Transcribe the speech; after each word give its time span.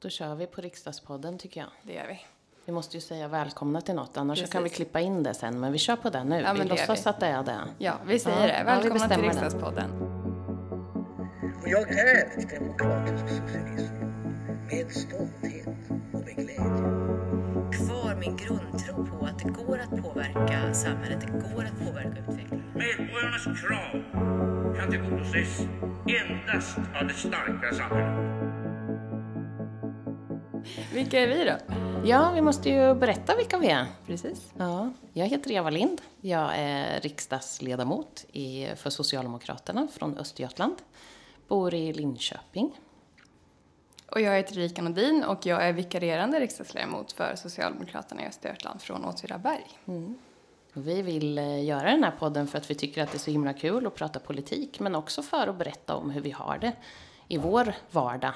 Då 0.00 0.08
kör 0.08 0.34
vi 0.34 0.46
på 0.46 0.60
Riksdagspodden 0.60 1.38
tycker 1.38 1.60
jag. 1.60 1.70
Det 1.82 1.92
gör 1.92 2.06
vi. 2.08 2.20
Vi 2.64 2.72
måste 2.72 2.96
ju 2.96 3.00
säga 3.00 3.28
välkomna 3.28 3.80
till 3.80 3.94
något, 3.94 4.16
annars 4.16 4.38
så 4.38 4.42
Precis. 4.42 4.52
kan 4.52 4.62
vi 4.62 4.68
klippa 4.70 5.00
in 5.00 5.22
det 5.22 5.34
sen. 5.34 5.60
Men 5.60 5.72
vi 5.72 5.78
kör 5.78 5.96
på 5.96 6.10
den 6.10 6.26
nu. 6.26 6.40
Ja, 6.40 6.52
vi 6.52 6.58
det 6.58 6.64
låtsas 6.64 7.06
vi. 7.06 7.10
att 7.10 7.20
det 7.20 7.26
är 7.26 7.42
det. 7.42 7.58
Ja, 7.78 7.94
vi 8.06 8.18
säger 8.18 8.40
Ja, 8.40 8.46
det. 8.46 8.58
ja, 8.58 8.64
Välkomna 8.64 8.82
till 8.82 8.92
bestämmer 8.92 9.22
det. 9.22 9.28
Riksdagspodden. 9.28 9.90
Och 11.62 11.68
jag 11.68 11.90
är 11.90 12.48
demokratisk 12.54 13.28
socialism 13.28 13.94
med 14.70 14.92
stolthet 14.92 15.66
och 16.12 16.20
med 16.20 16.34
glädje. 16.36 16.58
kvar 17.72 18.16
min 18.20 18.36
grundtro 18.36 19.06
på 19.06 19.26
att 19.26 19.38
det 19.38 19.48
går 19.50 19.78
att 19.78 20.02
påverka 20.02 20.74
samhället, 20.74 21.20
det 21.20 21.26
går 21.54 21.64
att 21.64 21.78
påverka 21.86 22.20
utvecklingen. 22.20 22.64
Medborgarnas 22.74 23.44
krav 23.44 24.02
kan 24.80 24.90
tillgodoses 24.90 25.60
endast 26.06 26.78
av 27.00 27.06
det 27.08 27.14
starka 27.14 27.72
samhället. 27.74 28.47
Vilka 30.92 31.20
är 31.20 31.26
vi 31.26 31.44
då? 31.44 31.56
Ja, 32.04 32.30
vi 32.34 32.40
måste 32.40 32.70
ju 32.70 32.94
berätta 32.94 33.36
vilka 33.36 33.58
vi 33.58 33.68
är. 33.68 33.86
Precis. 34.06 34.52
Ja, 34.58 34.90
jag 35.12 35.26
heter 35.26 35.52
Eva 35.52 35.70
Lind. 35.70 36.00
Jag 36.20 36.50
är 36.54 37.00
riksdagsledamot 37.00 38.24
i, 38.32 38.68
för 38.76 38.90
Socialdemokraterna 38.90 39.88
från 39.92 40.18
Östergötland. 40.18 40.76
Bor 41.48 41.74
i 41.74 41.92
Linköping. 41.92 42.80
Och 44.10 44.20
jag 44.20 44.36
heter 44.36 44.54
Rika 44.54 44.82
Nordin 44.82 45.24
och 45.24 45.46
jag 45.46 45.64
är 45.64 45.72
vikarierande 45.72 46.40
riksdagsledamot 46.40 47.12
för 47.12 47.34
Socialdemokraterna 47.36 48.22
i 48.22 48.26
Östergötland 48.26 48.82
från 48.82 49.04
Åtvidaberg. 49.04 49.66
Och 50.74 50.86
Vi 50.86 51.02
vill 51.02 51.38
eh, 51.38 51.64
göra 51.64 51.90
den 51.90 52.04
här 52.04 52.14
podden 52.18 52.46
för 52.46 52.58
att 52.58 52.70
vi 52.70 52.74
tycker 52.74 53.02
att 53.02 53.12
det 53.12 53.16
är 53.16 53.20
så 53.20 53.30
himla 53.30 53.52
kul 53.52 53.86
att 53.86 53.94
prata 53.94 54.20
politik, 54.20 54.80
men 54.80 54.94
också 54.94 55.22
för 55.22 55.46
att 55.46 55.58
berätta 55.58 55.96
om 55.96 56.10
hur 56.10 56.20
vi 56.20 56.30
har 56.30 56.58
det 56.58 56.72
i 57.28 57.38
vår 57.38 57.74
vardag. 57.90 58.34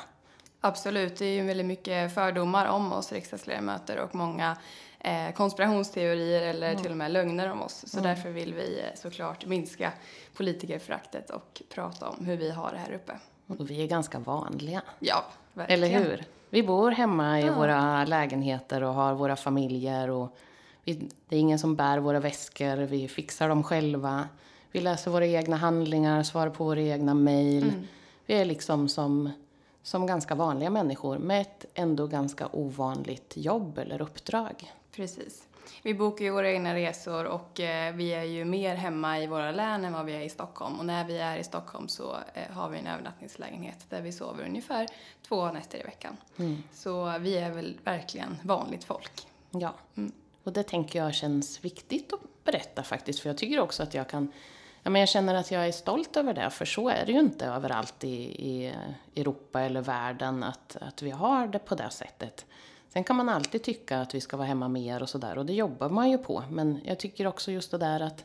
Absolut, 0.65 1.17
det 1.17 1.27
är 1.27 1.33
ju 1.33 1.47
väldigt 1.47 1.67
mycket 1.67 2.15
fördomar 2.15 2.67
om 2.67 2.93
oss 2.93 3.13
riksdagsledamöter 3.13 3.99
och 3.99 4.15
många 4.15 4.57
eh, 5.01 5.33
konspirationsteorier 5.35 6.43
eller 6.43 6.75
till 6.75 6.91
och 6.91 6.97
med 6.97 7.11
lögner 7.11 7.53
om 7.53 7.63
oss. 7.63 7.85
Så 7.87 8.01
därför 8.01 8.31
vill 8.31 8.55
vi 8.55 8.81
eh, 8.81 8.87
såklart 8.95 9.47
minska 9.47 9.93
politikerföraktet 10.37 11.31
och 11.31 11.63
prata 11.75 12.09
om 12.09 12.27
hur 12.27 12.37
vi 12.37 12.51
har 12.51 12.73
det 12.73 12.79
här 12.79 12.93
uppe. 12.93 13.13
Och 13.47 13.71
vi 13.71 13.83
är 13.83 13.87
ganska 13.87 14.19
vanliga. 14.19 14.83
Ja, 14.99 15.25
verkligen. 15.55 15.85
Eller 15.85 15.99
hur? 16.01 16.25
Vi 16.51 16.63
bor 16.63 16.91
hemma 16.91 17.41
i 17.41 17.51
våra 17.51 18.05
lägenheter 18.05 18.83
och 18.83 18.95
har 18.95 19.15
våra 19.15 19.37
familjer. 19.37 20.11
Och 20.11 20.37
vi, 20.85 21.09
det 21.29 21.37
är 21.37 21.41
ingen 21.41 21.59
som 21.59 21.77
bär 21.77 21.99
våra 21.99 22.21
väskor, 22.21 22.77
vi 22.77 23.09
fixar 23.09 23.49
dem 23.49 23.63
själva. 23.63 24.29
Vi 24.73 24.81
läser 24.81 25.11
våra 25.11 25.27
egna 25.27 25.57
handlingar, 25.57 26.23
svarar 26.23 26.51
på 26.51 26.65
våra 26.65 26.81
egna 26.81 27.15
mejl. 27.15 27.73
Vi 28.27 28.35
är 28.35 28.45
liksom 28.45 28.89
som, 28.89 29.31
som 29.83 30.07
ganska 30.07 30.35
vanliga 30.35 30.71
människor 30.71 31.19
med 31.19 31.41
ett 31.41 31.67
ändå 31.75 32.07
ganska 32.07 32.49
ovanligt 32.53 33.33
jobb 33.37 33.79
eller 33.79 34.03
uppdrag. 34.03 34.73
Precis. 34.93 35.49
Vi 35.83 35.95
bokar 35.95 36.25
ju 36.25 36.31
våra 36.31 36.51
egna 36.51 36.75
resor 36.75 37.25
och 37.25 37.61
eh, 37.61 37.95
vi 37.95 38.15
är 38.15 38.23
ju 38.23 38.45
mer 38.45 38.75
hemma 38.75 39.21
i 39.21 39.27
våra 39.27 39.53
län 39.53 39.85
än 39.85 39.93
vad 39.93 40.05
vi 40.05 40.13
är 40.13 40.21
i 40.21 40.29
Stockholm. 40.29 40.79
Och 40.79 40.87
när 40.87 41.05
vi 41.05 41.19
är 41.19 41.37
i 41.37 41.45
Stockholm 41.45 41.89
så 41.89 42.17
eh, 42.35 42.51
har 42.51 42.69
vi 42.69 42.79
en 42.79 42.87
övernattningslägenhet 42.87 43.87
där 43.89 44.03
vi 44.03 44.13
sover 44.13 44.45
ungefär 44.45 44.89
två 45.29 45.53
nätter 45.53 45.79
i 45.79 45.83
veckan. 45.83 46.17
Så 46.73 47.19
vi 47.19 47.39
är 47.39 47.51
väl 47.51 47.79
verkligen 47.85 48.37
vanligt 48.43 48.85
folk. 48.85 49.27
Ja, 49.51 49.75
och 50.45 50.53
det 50.53 50.63
tänker 50.63 50.99
jag 50.99 51.15
känns 51.15 51.65
viktigt 51.65 52.13
att 52.13 52.45
berätta 52.45 52.83
faktiskt. 52.83 53.21
För 53.21 53.29
jag 53.29 53.39
tycker 53.39 53.61
också 53.61 53.83
att 53.83 53.95
jag 53.95 54.09
kan... 54.09 54.33
Ja, 54.83 54.91
men 54.91 55.01
jag 55.01 55.09
känner 55.09 55.35
att 55.35 55.51
jag 55.51 55.67
är 55.69 55.73
stolt 55.73 56.17
över 56.17 56.35
det, 56.35 56.51
för 56.51 56.65
så 56.65 56.89
är 56.89 57.07
det 57.07 57.13
ju 57.13 57.21
inte 57.21 57.47
överallt 57.47 58.05
i, 58.05 58.09
i 58.49 58.75
Europa 59.17 59.61
eller 59.61 59.81
världen 59.81 60.43
att, 60.43 60.77
att 60.81 61.03
vi 61.03 61.11
har 61.11 61.47
det 61.47 61.59
på 61.59 61.75
det 61.75 61.91
sättet. 61.91 62.47
Sen 62.89 63.05
kan 63.05 63.17
man 63.17 63.29
alltid 63.29 63.63
tycka 63.63 64.01
att 64.01 64.15
vi 64.15 64.21
ska 64.21 64.37
vara 64.37 64.47
hemma 64.47 64.69
mer 64.69 65.03
och 65.03 65.09
sådär, 65.09 65.39
och 65.39 65.47
det 65.47 65.53
jobbar 65.53 65.89
man 65.89 66.11
ju 66.11 66.19
på. 66.19 66.45
Men 66.51 66.81
jag 66.85 66.99
tycker 66.99 67.27
också 67.27 67.53
just 67.53 67.71
det 67.71 67.79
där 67.79 68.01
att, 68.01 68.25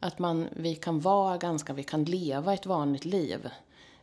att 0.00 0.18
man, 0.18 0.48
vi 0.52 0.74
kan 0.74 1.00
vara 1.00 1.36
ganska, 1.36 1.72
vi 1.72 1.82
kan 1.82 2.04
leva 2.04 2.54
ett 2.54 2.66
vanligt 2.66 3.04
liv. 3.04 3.48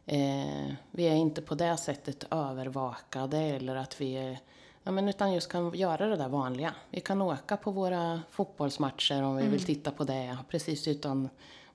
Eh, 0.05 0.73
vi 0.91 1.07
är 1.07 1.15
inte 1.15 1.41
på 1.41 1.55
det 1.55 1.77
sättet 1.77 2.25
övervakade 2.31 3.37
eller 3.37 3.75
att 3.75 4.01
vi 4.01 4.13
är, 4.13 4.39
ja, 4.83 4.91
men 4.91 5.09
utan 5.09 5.33
just 5.33 5.51
kan 5.51 5.73
göra 5.73 6.07
det 6.07 6.15
där 6.15 6.29
vanliga. 6.29 6.73
Vi 6.89 7.01
kan 7.01 7.21
åka 7.21 7.57
på 7.57 7.71
våra 7.71 8.21
fotbollsmatcher 8.31 9.23
om 9.23 9.35
vi 9.35 9.47
vill 9.47 9.63
titta 9.63 9.91
på 9.91 10.03
det, 10.03 10.37
precis 10.49 10.87
utan 10.87 11.29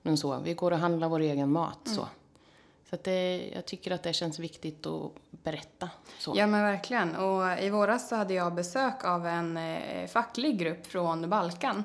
men 0.07 0.17
så. 0.17 0.39
Vi 0.39 0.53
går 0.53 0.71
och 0.71 0.77
handlar 0.77 1.09
vår 1.09 1.19
egen 1.19 1.51
mat 1.51 1.79
så. 1.83 2.07
Så 2.89 2.95
att 2.95 3.03
det, 3.03 3.49
jag 3.55 3.65
tycker 3.65 3.91
att 3.91 4.03
det 4.03 4.13
känns 4.13 4.39
viktigt 4.39 4.85
att 4.85 5.11
berätta 5.31 5.89
så. 6.19 6.33
Ja 6.35 6.47
men 6.47 6.63
verkligen. 6.63 7.15
Och 7.15 7.59
i 7.59 7.69
våras 7.69 8.09
så 8.09 8.15
hade 8.15 8.33
jag 8.33 8.55
besök 8.55 9.05
av 9.05 9.27
en 9.27 9.57
eh, 9.57 10.07
facklig 10.07 10.59
grupp 10.59 10.87
från 10.87 11.29
Balkan. 11.29 11.83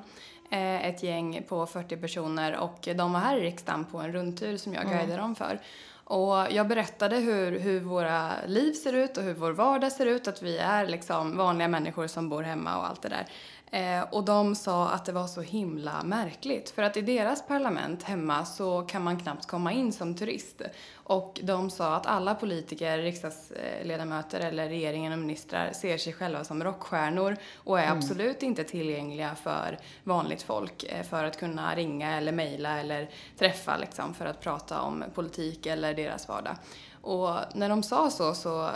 Eh, 0.51 0.85
ett 0.85 1.03
gäng 1.03 1.43
på 1.47 1.65
40 1.65 1.97
personer 1.97 2.57
och 2.57 2.89
de 2.95 3.13
var 3.13 3.19
här 3.19 3.37
i 3.37 3.41
riksdagen 3.41 3.85
på 3.85 3.97
en 3.97 4.13
rundtur 4.13 4.57
som 4.57 4.73
jag 4.73 4.85
guidade 4.85 5.17
dem 5.17 5.35
för. 5.35 5.59
Och 6.05 6.35
jag 6.51 6.67
berättade 6.67 7.15
hur, 7.15 7.59
hur 7.59 7.79
våra 7.79 8.31
liv 8.47 8.73
ser 8.73 8.93
ut 8.93 9.17
och 9.17 9.23
hur 9.23 9.33
vår 9.33 9.51
vardag 9.51 9.91
ser 9.91 10.05
ut, 10.05 10.27
att 10.27 10.41
vi 10.41 10.57
är 10.57 10.87
liksom 10.87 11.37
vanliga 11.37 11.67
människor 11.67 12.07
som 12.07 12.29
bor 12.29 12.43
hemma 12.43 12.77
och 12.77 12.87
allt 12.87 13.01
det 13.01 13.09
där. 13.09 13.27
Eh, 13.73 14.01
och 14.11 14.23
de 14.23 14.55
sa 14.55 14.89
att 14.89 15.05
det 15.05 15.11
var 15.11 15.27
så 15.27 15.41
himla 15.41 16.03
märkligt. 16.03 16.69
För 16.69 16.83
att 16.83 16.97
i 16.97 17.01
deras 17.01 17.47
parlament 17.47 18.03
hemma 18.03 18.45
så 18.45 18.81
kan 18.81 19.03
man 19.03 19.19
knappt 19.19 19.47
komma 19.47 19.71
in 19.71 19.93
som 19.93 20.15
turist. 20.15 20.61
Och 20.93 21.39
de 21.43 21.69
sa 21.69 21.95
att 21.95 22.05
alla 22.05 22.35
politiker, 22.35 22.97
riksdagsledamöter 22.97 24.39
eller 24.39 24.69
regeringen 24.69 25.13
och 25.13 25.19
ministrar 25.19 25.71
ser 25.73 25.97
sig 25.97 26.13
själva 26.13 26.43
som 26.43 26.63
rockstjärnor 26.63 27.37
och 27.55 27.79
är 27.79 27.91
absolut 27.91 28.43
inte 28.43 28.63
tillgängliga 28.63 29.35
för 29.35 29.79
vanligt 30.03 30.41
folk 30.41 30.83
eh, 30.83 31.03
för 31.03 31.23
att 31.23 31.39
kunna 31.39 31.75
ringa 31.75 32.17
eller 32.17 32.31
mejla 32.31 32.79
eller 32.79 33.09
träffa 33.37 33.77
liksom 33.77 34.13
för 34.13 34.25
att 34.25 34.41
prata 34.41 34.81
om 34.81 35.03
politik 35.13 35.65
eller 35.65 35.93
deras 35.93 36.27
vardag. 36.27 36.55
Och 37.01 37.35
när 37.53 37.69
de 37.69 37.83
sa 37.83 38.09
så 38.09 38.33
så 38.33 38.69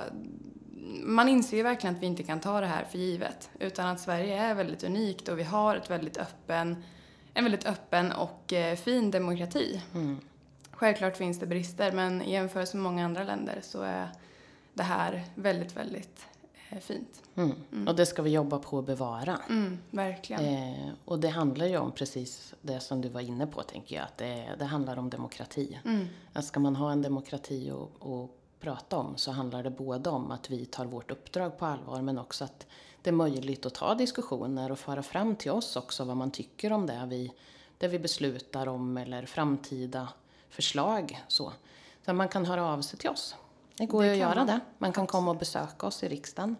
man 1.03 1.29
inser 1.29 1.57
ju 1.57 1.63
verkligen 1.63 1.95
att 1.95 2.01
vi 2.01 2.05
inte 2.05 2.23
kan 2.23 2.39
ta 2.39 2.61
det 2.61 2.67
här 2.67 2.83
för 2.83 2.97
givet. 2.97 3.49
Utan 3.59 3.87
att 3.87 3.99
Sverige 3.99 4.37
är 4.37 4.55
väldigt 4.55 4.83
unikt 4.83 5.27
och 5.27 5.39
vi 5.39 5.43
har 5.43 5.75
ett 5.75 5.89
väldigt 5.89 6.17
öppen, 6.17 6.83
en 7.33 7.43
väldigt 7.43 7.65
öppen 7.65 8.11
och 8.11 8.53
eh, 8.53 8.75
fin 8.75 9.11
demokrati. 9.11 9.81
Självklart 10.71 11.17
finns 11.17 11.39
det 11.39 11.47
brister 11.47 11.91
men 11.91 12.21
i 12.21 12.31
jämförelse 12.31 12.77
med 12.77 12.83
många 12.83 13.05
andra 13.05 13.23
länder 13.23 13.59
så 13.63 13.81
är 13.81 14.09
det 14.73 14.83
här 14.83 15.23
väldigt, 15.35 15.77
väldigt 15.77 16.25
eh, 16.69 16.79
fint. 16.79 17.23
Mm. 17.35 17.87
Och 17.87 17.95
det 17.95 18.05
ska 18.05 18.21
vi 18.21 18.29
jobba 18.29 18.59
på 18.59 18.79
att 18.79 18.85
bevara. 18.85 19.39
Mm, 19.49 19.79
verkligen. 19.91 20.45
Eh, 20.45 20.89
och 21.05 21.19
det 21.19 21.29
handlar 21.29 21.65
ju 21.65 21.77
om 21.77 21.91
precis 21.91 22.53
det 22.61 22.79
som 22.79 23.01
du 23.01 23.09
var 23.09 23.21
inne 23.21 23.47
på, 23.47 23.63
tänker 23.63 23.95
jag. 23.95 24.03
Att 24.03 24.17
det, 24.17 24.55
det 24.59 24.65
handlar 24.65 24.97
om 24.99 25.09
demokrati. 25.09 25.79
Att 26.33 26.45
ska 26.45 26.59
man 26.59 26.75
ha 26.75 26.91
en 26.91 27.01
demokrati 27.01 27.71
att, 27.71 28.07
att 28.07 28.36
prata 28.59 28.97
om 28.97 29.17
så 29.17 29.31
handlar 29.31 29.63
det 29.63 29.69
både 29.69 30.09
om 30.09 30.31
att 30.31 30.49
vi 30.49 30.65
tar 30.65 30.85
vårt 30.85 31.11
uppdrag 31.11 31.57
på 31.57 31.65
allvar 31.65 32.01
men 32.01 32.17
också 32.19 32.43
att 32.43 32.67
det 33.01 33.09
är 33.09 33.13
möjligt 33.13 33.65
att 33.65 33.73
ta 33.73 33.95
diskussioner 33.95 34.71
och 34.71 34.79
föra 34.79 35.03
fram 35.03 35.35
till 35.35 35.51
oss 35.51 35.75
också 35.75 36.03
vad 36.03 36.17
man 36.17 36.31
tycker 36.31 36.73
om 36.73 36.85
det 36.85 37.07
vi, 37.09 37.33
det 37.77 37.87
vi 37.87 37.99
beslutar 37.99 38.67
om 38.67 38.97
eller 38.97 39.25
framtida 39.25 40.09
förslag. 40.49 41.23
Så, 41.27 41.53
så 42.05 42.13
man 42.13 42.29
kan 42.29 42.45
höra 42.45 42.65
av 42.65 42.81
sig 42.81 42.99
till 42.99 43.09
oss. 43.09 43.35
Det 43.77 43.85
går 43.85 44.01
Det 44.01 44.07
ju 44.07 44.11
att 44.13 44.19
göra 44.19 44.35
man. 44.35 44.47
det. 44.47 44.59
Man 44.77 44.93
kan 44.93 45.07
komma 45.07 45.31
och 45.31 45.37
besöka 45.37 45.87
oss 45.87 46.03
i 46.03 46.07
riksdagen. 46.07 46.55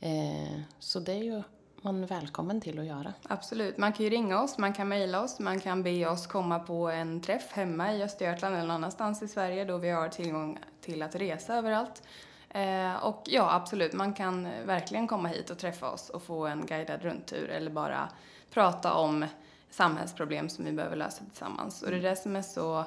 Eh, 0.00 0.60
så 0.78 1.00
det 1.00 1.12
är 1.12 1.22
ju 1.22 1.42
man 1.82 2.06
välkommen 2.06 2.60
till 2.60 2.78
att 2.78 2.84
göra. 2.84 3.12
Absolut. 3.28 3.76
Man 3.78 3.92
kan 3.92 4.04
ju 4.04 4.10
ringa 4.10 4.42
oss, 4.42 4.58
man 4.58 4.72
kan 4.72 4.88
mejla 4.88 5.22
oss, 5.22 5.38
man 5.38 5.60
kan 5.60 5.82
be 5.82 6.06
oss 6.06 6.26
komma 6.26 6.58
på 6.58 6.88
en 6.88 7.20
träff 7.20 7.52
hemma 7.52 7.94
i 7.94 8.02
Östergötland 8.02 8.54
eller 8.54 8.66
någon 8.66 8.74
annanstans 8.76 9.22
i 9.22 9.28
Sverige 9.28 9.64
då 9.64 9.76
vi 9.78 9.90
har 9.90 10.08
tillgång 10.08 10.58
till 10.80 11.02
att 11.02 11.14
resa 11.14 11.54
överallt. 11.54 12.02
Eh, 12.48 12.96
och 12.96 13.22
ja, 13.26 13.54
absolut, 13.54 13.92
man 13.92 14.12
kan 14.12 14.48
verkligen 14.64 15.08
komma 15.08 15.28
hit 15.28 15.50
och 15.50 15.58
träffa 15.58 15.90
oss 15.90 16.10
och 16.10 16.22
få 16.22 16.46
en 16.46 16.66
guidad 16.66 17.02
rundtur 17.02 17.48
eller 17.48 17.70
bara 17.70 18.08
prata 18.50 18.94
om 18.94 19.26
samhällsproblem 19.70 20.48
som 20.48 20.64
vi 20.64 20.72
behöver 20.72 20.96
lösa 20.96 21.24
tillsammans. 21.24 21.82
Och 21.82 21.90
det 21.90 21.96
är 21.96 22.02
det 22.02 22.16
som 22.16 22.36
är 22.36 22.42
så 22.42 22.84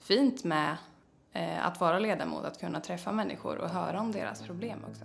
fint 0.00 0.44
med 0.44 0.76
eh, 1.32 1.66
att 1.66 1.80
vara 1.80 1.98
ledamot, 1.98 2.44
att 2.44 2.60
kunna 2.60 2.80
träffa 2.80 3.12
människor 3.12 3.58
och 3.58 3.68
höra 3.68 4.00
om 4.00 4.12
deras 4.12 4.42
problem 4.42 4.78
också. 4.90 5.04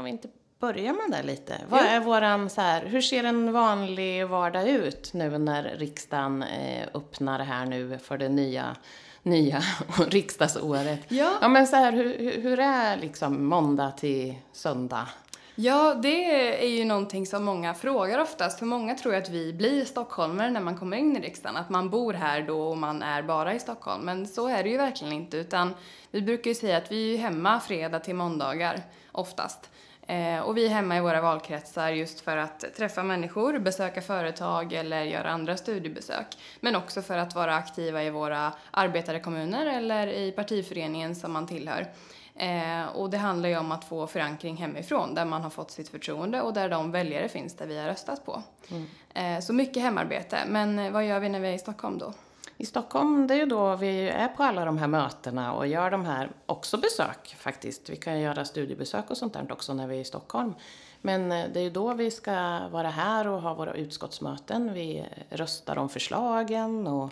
Kan 0.00 0.04
vi 0.04 0.10
inte 0.10 0.28
börja 0.60 0.92
med 0.92 1.10
det 1.10 1.22
lite? 1.22 1.60
Vad 1.68 1.80
är 1.80 2.00
våran 2.00 2.50
så 2.50 2.60
här, 2.60 2.84
hur 2.86 3.00
ser 3.00 3.24
en 3.24 3.52
vanlig 3.52 4.28
vardag 4.28 4.68
ut 4.68 5.10
nu 5.14 5.38
när 5.38 5.62
riksdagen 5.62 6.42
eh, 6.42 6.88
öppnar 6.94 7.38
här 7.38 7.66
nu 7.66 7.98
för 7.98 8.18
det 8.18 8.28
nya, 8.28 8.76
nya 9.22 9.62
riksdagsåret? 10.08 11.00
Ja. 11.08 11.32
ja 11.40 11.48
men 11.48 11.66
så 11.66 11.76
här, 11.76 11.92
hur, 11.92 12.40
hur- 12.42 12.60
är 12.60 12.96
liksom 12.96 13.46
måndag 13.46 13.90
till 13.90 14.34
söndag? 14.52 15.08
Ja, 15.54 15.94
det 15.94 16.64
är 16.64 16.68
ju 16.68 16.84
någonting 16.84 17.26
som 17.26 17.44
många 17.44 17.74
frågar 17.74 18.18
oftast. 18.18 18.58
För 18.58 18.66
många 18.66 18.94
tror 18.94 19.14
att 19.14 19.28
vi 19.28 19.52
blir 19.52 19.84
stockholmare 19.84 20.50
när 20.50 20.60
man 20.60 20.78
kommer 20.78 20.96
in 20.96 21.16
i 21.16 21.20
riksdagen. 21.20 21.56
Att 21.56 21.70
man 21.70 21.90
bor 21.90 22.12
här 22.12 22.42
då 22.42 22.62
och 22.62 22.78
man 22.78 23.02
är 23.02 23.22
bara 23.22 23.54
i 23.54 23.60
Stockholm. 23.60 24.04
Men 24.04 24.26
så 24.26 24.48
är 24.48 24.62
det 24.62 24.68
ju 24.70 24.76
verkligen 24.76 25.12
inte. 25.12 25.36
Utan 25.36 25.74
vi 26.10 26.22
brukar 26.22 26.50
ju 26.50 26.54
säga 26.54 26.76
att 26.76 26.92
vi 26.92 27.14
är 27.14 27.18
hemma 27.18 27.60
fredag 27.60 27.98
till 27.98 28.14
måndagar 28.14 28.82
oftast. 29.12 29.70
Eh, 30.10 30.40
och 30.40 30.56
vi 30.56 30.66
är 30.66 30.70
hemma 30.70 30.96
i 30.96 31.00
våra 31.00 31.20
valkretsar 31.20 31.90
just 31.90 32.20
för 32.20 32.36
att 32.36 32.64
träffa 32.76 33.02
människor, 33.02 33.58
besöka 33.58 34.02
företag 34.02 34.72
eller 34.72 35.02
göra 35.02 35.30
andra 35.30 35.56
studiebesök. 35.56 36.26
Men 36.60 36.76
också 36.76 37.02
för 37.02 37.18
att 37.18 37.34
vara 37.34 37.54
aktiva 37.54 38.02
i 38.02 38.10
våra 38.10 38.52
arbetarekommuner 38.70 39.66
eller 39.66 40.06
i 40.06 40.32
partiföreningen 40.32 41.14
som 41.14 41.32
man 41.32 41.46
tillhör. 41.46 41.86
Eh, 42.34 42.86
och 42.86 43.10
det 43.10 43.18
handlar 43.18 43.48
ju 43.48 43.58
om 43.58 43.72
att 43.72 43.84
få 43.84 44.06
förankring 44.06 44.56
hemifrån 44.56 45.14
där 45.14 45.24
man 45.24 45.42
har 45.42 45.50
fått 45.50 45.70
sitt 45.70 45.88
förtroende 45.88 46.40
och 46.40 46.54
där 46.54 46.68
de 46.68 46.90
väljare 46.90 47.28
finns 47.28 47.56
där 47.56 47.66
vi 47.66 47.78
har 47.78 47.86
röstat 47.86 48.26
på. 48.26 48.42
Mm. 48.70 48.86
Eh, 49.14 49.40
så 49.40 49.52
mycket 49.52 49.82
hemarbete. 49.82 50.38
Men 50.48 50.92
vad 50.92 51.06
gör 51.06 51.20
vi 51.20 51.28
när 51.28 51.40
vi 51.40 51.48
är 51.48 51.52
i 51.52 51.58
Stockholm 51.58 51.98
då? 51.98 52.12
I 52.60 52.66
Stockholm, 52.66 53.26
det 53.26 53.34
är 53.34 53.38
ju 53.38 53.46
då 53.46 53.76
vi 53.76 54.08
är 54.08 54.28
på 54.28 54.42
alla 54.42 54.64
de 54.64 54.78
här 54.78 54.86
mötena 54.86 55.52
och 55.52 55.66
gör 55.66 55.90
de 55.90 56.04
här, 56.04 56.30
också 56.46 56.76
besök 56.76 57.36
faktiskt. 57.38 57.90
Vi 57.90 57.96
kan 57.96 58.20
göra 58.20 58.44
studiebesök 58.44 59.10
och 59.10 59.16
sånt 59.16 59.32
där 59.32 59.52
också 59.52 59.74
när 59.74 59.86
vi 59.86 59.96
är 59.96 60.00
i 60.00 60.04
Stockholm. 60.04 60.54
Men 61.00 61.32
eh, 61.32 61.46
det 61.52 61.60
är 61.60 61.64
ju 61.64 61.70
då 61.70 61.94
vi 61.94 62.10
ska 62.10 62.60
vara 62.68 62.90
här 62.90 63.26
och 63.26 63.42
ha 63.42 63.54
våra 63.54 63.74
utskottsmöten. 63.74 64.72
Vi 64.72 65.06
röstar 65.30 65.78
om 65.78 65.88
förslagen 65.88 66.86
och 66.86 67.10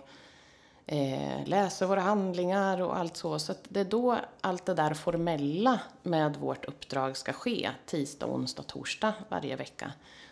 eh, 0.85 1.45
läser 1.45 1.85
våra 1.85 2.01
handlingar 2.01 2.81
och 2.81 2.97
allt 2.97 3.17
så. 3.17 3.39
Så 3.39 3.53
det 3.69 3.79
är 3.79 3.85
då 3.85 4.17
allt 4.41 4.65
det 4.65 4.73
där 4.73 4.93
formella 4.93 5.79
med 6.03 6.35
vårt 6.35 6.65
uppdrag 6.65 7.17
ska 7.17 7.33
ske, 7.33 7.69
tisdag, 7.85 8.27
onsdag, 8.27 8.63
torsdag 8.63 9.13
varje 9.29 9.55
vecka. 9.55 9.91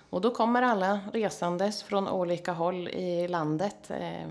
Och 0.10 0.22
då 0.22 0.32
kommer 0.32 0.62
alla 0.62 1.00
resandes 1.14 1.84
från 1.84 2.08
olika 2.08 2.54
håll 2.54 2.88
i 2.88 3.28
landet, 3.28 3.92
eh, 3.92 4.28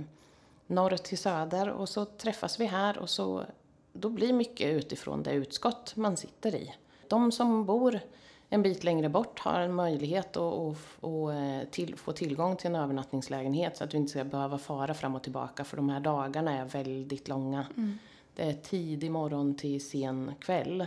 norr 0.67 0.97
till 0.97 1.19
söder, 1.19 1.69
och 1.69 1.89
så 1.89 2.05
träffas 2.05 2.61
vi 2.61 2.65
här 2.65 2.99
och 2.99 3.11
så 3.11 3.45
då 3.93 4.09
blir 4.09 4.33
mycket 4.33 4.75
utifrån 4.75 5.23
det 5.23 5.33
utskott 5.33 5.97
man 5.97 6.17
sitter 6.17 6.55
i. 6.55 6.75
De 7.09 7.33
som 7.33 7.65
bor 7.67 8.01
en 8.49 8.63
bit 8.63 8.85
längre 8.85 9.09
bort 9.09 9.39
har 9.39 9.61
en 9.61 9.75
möjlighet 9.75 10.37
att, 10.37 10.77
eh, 11.03 11.69
till, 11.71 11.97
få 11.97 12.13
tillgång 12.13 12.57
till 12.57 12.67
en 12.67 12.77
övernattningslägenhet 12.77 13.77
så 13.77 13.85
att 13.85 13.91
du 13.91 13.97
inte 13.97 14.11
ska 14.11 14.25
behöva 14.25 14.59
fara 14.59 14.95
fram 14.95 15.15
och 15.15 15.23
tillbaka 15.23 15.65
för 15.65 15.77
de 15.77 15.89
här 15.89 16.01
dagarna 16.01 16.59
är 16.59 16.65
väldigt 16.65 17.29
långa. 17.29 17.67
Mm. 17.77 17.99
Det 18.35 18.43
är 18.43 18.53
tidig 18.53 19.11
morgon 19.11 19.55
till 19.57 19.89
sen 19.89 20.33
kväll 20.41 20.87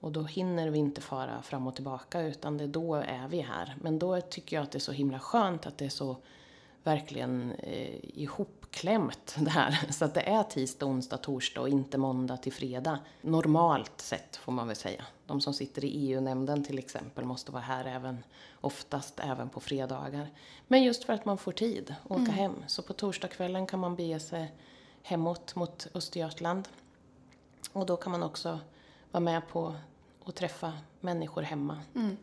och 0.00 0.12
då 0.12 0.22
hinner 0.22 0.70
vi 0.70 0.78
inte 0.78 1.00
fara 1.00 1.42
fram 1.42 1.66
och 1.66 1.74
tillbaka 1.74 2.20
utan 2.22 2.58
det, 2.58 2.66
då 2.66 2.94
är 2.94 3.28
vi 3.28 3.40
här. 3.40 3.76
Men 3.80 3.98
då 3.98 4.20
tycker 4.20 4.56
jag 4.56 4.62
att 4.62 4.70
det 4.70 4.78
är 4.78 4.80
så 4.80 4.92
himla 4.92 5.18
skönt 5.18 5.66
att 5.66 5.78
det 5.78 5.84
är 5.84 5.88
så 5.88 6.16
verkligen 6.84 7.52
eh, 7.52 7.96
ihopklämt 8.02 9.36
det 9.38 9.50
här. 9.50 9.92
Så 9.92 10.04
att 10.04 10.14
det 10.14 10.20
är 10.20 10.42
tisdag, 10.42 10.86
onsdag, 10.86 11.16
torsdag 11.16 11.60
och 11.60 11.68
inte 11.68 11.98
måndag 11.98 12.36
till 12.36 12.52
fredag. 12.52 12.98
Normalt 13.20 14.00
sett 14.00 14.36
får 14.36 14.52
man 14.52 14.66
väl 14.66 14.76
säga. 14.76 15.04
De 15.26 15.40
som 15.40 15.54
sitter 15.54 15.84
i 15.84 15.88
EU-nämnden 15.88 16.64
till 16.64 16.78
exempel 16.78 17.24
måste 17.24 17.52
vara 17.52 17.62
här 17.62 17.84
även, 17.84 18.24
oftast 18.60 19.20
även 19.20 19.48
på 19.48 19.60
fredagar. 19.60 20.28
Men 20.68 20.82
just 20.82 21.04
för 21.04 21.12
att 21.12 21.24
man 21.24 21.38
får 21.38 21.52
tid 21.52 21.94
att 22.04 22.10
åka 22.10 22.20
mm. 22.20 22.34
hem. 22.34 22.54
Så 22.66 22.82
på 22.82 22.92
torsdagskvällen 22.92 23.66
kan 23.66 23.80
man 23.80 23.96
bege 23.96 24.20
sig 24.20 24.52
hemåt 25.02 25.54
mot 25.54 25.86
Östergötland. 25.94 26.68
Och 27.72 27.86
då 27.86 27.96
kan 27.96 28.12
man 28.12 28.22
också 28.22 28.58
vara 29.10 29.20
med 29.20 29.48
på 29.48 29.74
att 30.24 30.34
träffa 30.34 30.72
människor 31.00 31.42
hemma. 31.42 31.80
Mm. 31.94 32.16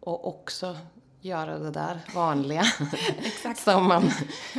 Och 0.00 0.28
också 0.28 0.76
göra 1.22 1.58
det 1.58 1.70
där 1.70 2.00
vanliga 2.14 2.64
som 3.56 3.88
man 3.88 4.10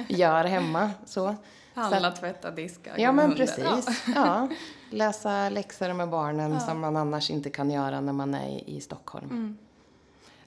gör 0.08 0.44
hemma. 0.44 0.92
Så. 1.06 1.36
Handla, 1.74 2.12
tvätta, 2.12 2.52
diska, 2.52 3.00
Ja, 3.00 3.12
men 3.12 3.36
precis. 3.36 4.04
Ja. 4.16 4.50
Läsa 4.90 5.50
läxor 5.50 5.94
med 5.94 6.10
barnen 6.10 6.52
ja. 6.52 6.60
som 6.60 6.80
man 6.80 6.96
annars 6.96 7.30
inte 7.30 7.50
kan 7.50 7.72
göra 7.72 8.02
när 8.02 8.14
man 8.14 8.34
är 8.34 8.70
i 8.70 8.82
Stockholm. 8.82 9.30
Mm. 9.30 9.58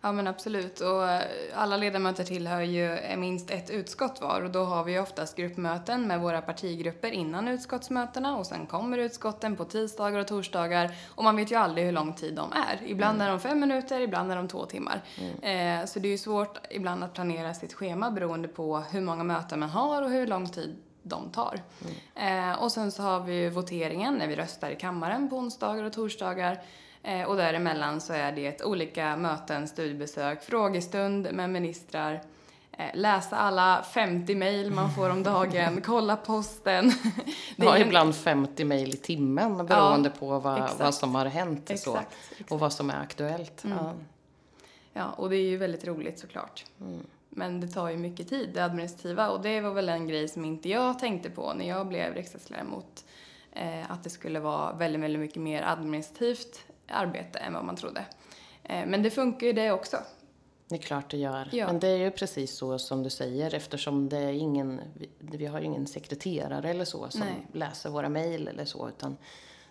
Ja 0.07 0.13
men 0.13 0.27
absolut 0.27 0.81
och 0.81 1.09
eh, 1.09 1.23
alla 1.55 1.77
ledamöter 1.77 2.25
tillhör 2.25 2.61
ju 2.61 3.17
minst 3.17 3.51
ett 3.51 3.71
utskott 3.71 4.21
var 4.21 4.43
och 4.43 4.51
då 4.51 4.65
har 4.65 4.85
vi 4.85 4.99
oftast 4.99 5.37
gruppmöten 5.37 6.07
med 6.07 6.21
våra 6.21 6.43
partigrupper 6.43 7.11
innan 7.11 7.49
utskottsmötena 7.49 8.37
och 8.37 8.47
sen 8.47 8.67
kommer 8.67 8.99
utskotten 8.99 9.57
på 9.57 9.65
tisdagar 9.65 10.21
och 10.21 10.27
torsdagar 10.27 10.95
och 11.15 11.25
man 11.25 11.37
vet 11.37 11.53
ju 11.53 11.55
aldrig 11.55 11.85
hur 11.85 11.93
lång 11.93 12.15
tid 12.15 12.35
de 12.35 12.53
är. 12.53 12.81
Ibland 12.87 13.15
mm. 13.15 13.27
är 13.27 13.31
de 13.31 13.41
fem 13.41 13.61
minuter, 13.61 14.01
ibland 14.01 14.33
är 14.33 14.37
de 14.37 14.49
två 14.49 14.67
timmar. 14.67 15.03
Mm. 15.19 15.81
Eh, 15.81 15.87
så 15.87 15.99
det 15.99 16.09
är 16.09 16.13
ju 16.13 16.19
svårt 16.19 16.59
ibland 16.71 17.05
att 17.05 17.15
planera 17.15 17.55
sitt 17.55 17.75
schema 17.75 18.11
beroende 18.11 18.49
på 18.49 18.79
hur 18.91 19.01
många 19.01 19.25
möten 19.25 19.61
man 19.61 19.71
har 19.71 20.03
och 20.03 20.11
hur 20.11 20.27
lång 20.27 20.49
tid 20.49 20.77
de 21.03 21.31
tar. 21.31 21.63
Mm. 22.15 22.51
Eh, 22.53 22.63
och 22.63 22.73
sen 22.73 22.93
så 22.93 23.03
har 23.03 23.21
vi 23.21 23.49
voteringen 23.49 24.15
när 24.15 24.29
vi 24.29 24.37
röstar 24.37 24.71
i 24.71 24.77
kammaren 24.77 25.29
på 25.29 25.37
onsdagar 25.37 25.85
och 25.85 25.93
torsdagar. 25.93 26.63
Eh, 27.07 27.23
och 27.23 27.37
däremellan 27.37 28.01
så 28.01 28.13
är 28.13 28.33
det 28.33 28.47
ett 28.47 29.19
möten, 29.19 29.69
studiebesök, 29.69 30.43
frågestund 30.43 31.29
med 31.33 31.51
ministrar, 31.51 32.23
eh, 32.73 32.87
läsa 32.95 33.37
alla 33.37 33.83
50 33.83 34.35
mejl 34.35 34.71
man 34.71 34.91
får 34.91 35.11
om 35.11 35.23
dagen, 35.23 35.83
kolla 35.85 36.17
posten. 36.17 36.93
Det 37.57 37.65
ja, 37.65 37.77
en... 37.77 37.87
ibland 37.87 38.17
50 38.17 38.65
mejl 38.65 38.95
i 38.95 38.97
timmen 38.97 39.67
beroende 39.67 40.11
ja, 40.15 40.19
på 40.19 40.39
vad, 40.39 40.71
vad 40.79 40.95
som 40.95 41.15
har 41.15 41.27
hänt 41.27 41.71
exakt, 41.71 41.85
så, 41.85 41.97
exakt. 41.97 42.53
och 42.53 42.61
vad 42.61 42.73
som 42.73 42.91
är 42.91 43.01
aktuellt. 43.01 43.65
Mm. 43.65 43.79
Ja. 43.79 43.93
ja, 44.93 45.11
och 45.11 45.31
det 45.31 45.37
är 45.37 45.49
ju 45.49 45.57
väldigt 45.57 45.87
roligt 45.87 46.19
såklart. 46.19 46.65
Mm. 46.81 47.01
Men 47.31 47.61
det 47.61 47.69
tar 47.69 47.89
ju 47.89 47.97
mycket 47.97 48.29
tid, 48.29 48.51
det 48.55 48.65
administrativa, 48.65 49.29
och 49.31 49.43
det 49.43 49.61
var 49.61 49.71
väl 49.71 49.89
en 49.89 50.09
grej 50.09 50.29
som 50.29 50.45
inte 50.45 50.69
jag 50.69 50.99
tänkte 50.99 51.31
på 51.31 51.53
när 51.53 51.69
jag 51.69 51.89
blev 51.89 52.15
riksdagsledamot. 52.15 53.05
Eh, 53.53 53.91
att 53.91 54.05
det 54.05 54.11
skulle 54.11 54.41
vara 54.41 54.73
väldigt, 54.73 55.03
väldigt 55.03 55.21
mycket 55.21 55.43
mer 55.43 55.63
administrativt 55.63 56.67
arbete 56.89 57.39
än 57.39 57.53
vad 57.53 57.65
man 57.65 57.77
trodde. 57.77 58.05
Eh, 58.63 58.87
men 58.87 59.03
det 59.03 59.11
funkar 59.11 59.47
ju 59.47 59.53
det 59.53 59.73
också. 59.73 59.97
Det 60.69 60.75
är 60.75 60.79
klart 60.79 61.11
det 61.11 61.17
gör. 61.17 61.49
Ja. 61.53 61.67
Men 61.67 61.81
det 61.81 61.89
är 61.89 61.97
ju 61.97 62.11
precis 62.11 62.57
så 62.57 62.79
som 62.79 63.03
du 63.03 63.11
säger 63.11 63.55
eftersom 63.55 64.09
det 64.09 64.19
är 64.19 64.33
ingen, 64.33 64.81
vi 65.19 65.47
har 65.47 65.61
ju 65.61 65.65
ingen 65.65 65.87
sekreterare 65.87 66.71
eller 66.71 66.85
så 66.85 67.11
som 67.11 67.21
Nej. 67.21 67.47
läser 67.53 67.91
våra 67.91 68.09
mejl 68.09 68.49
eller 68.49 68.65
så 68.65 68.89
utan 68.89 69.17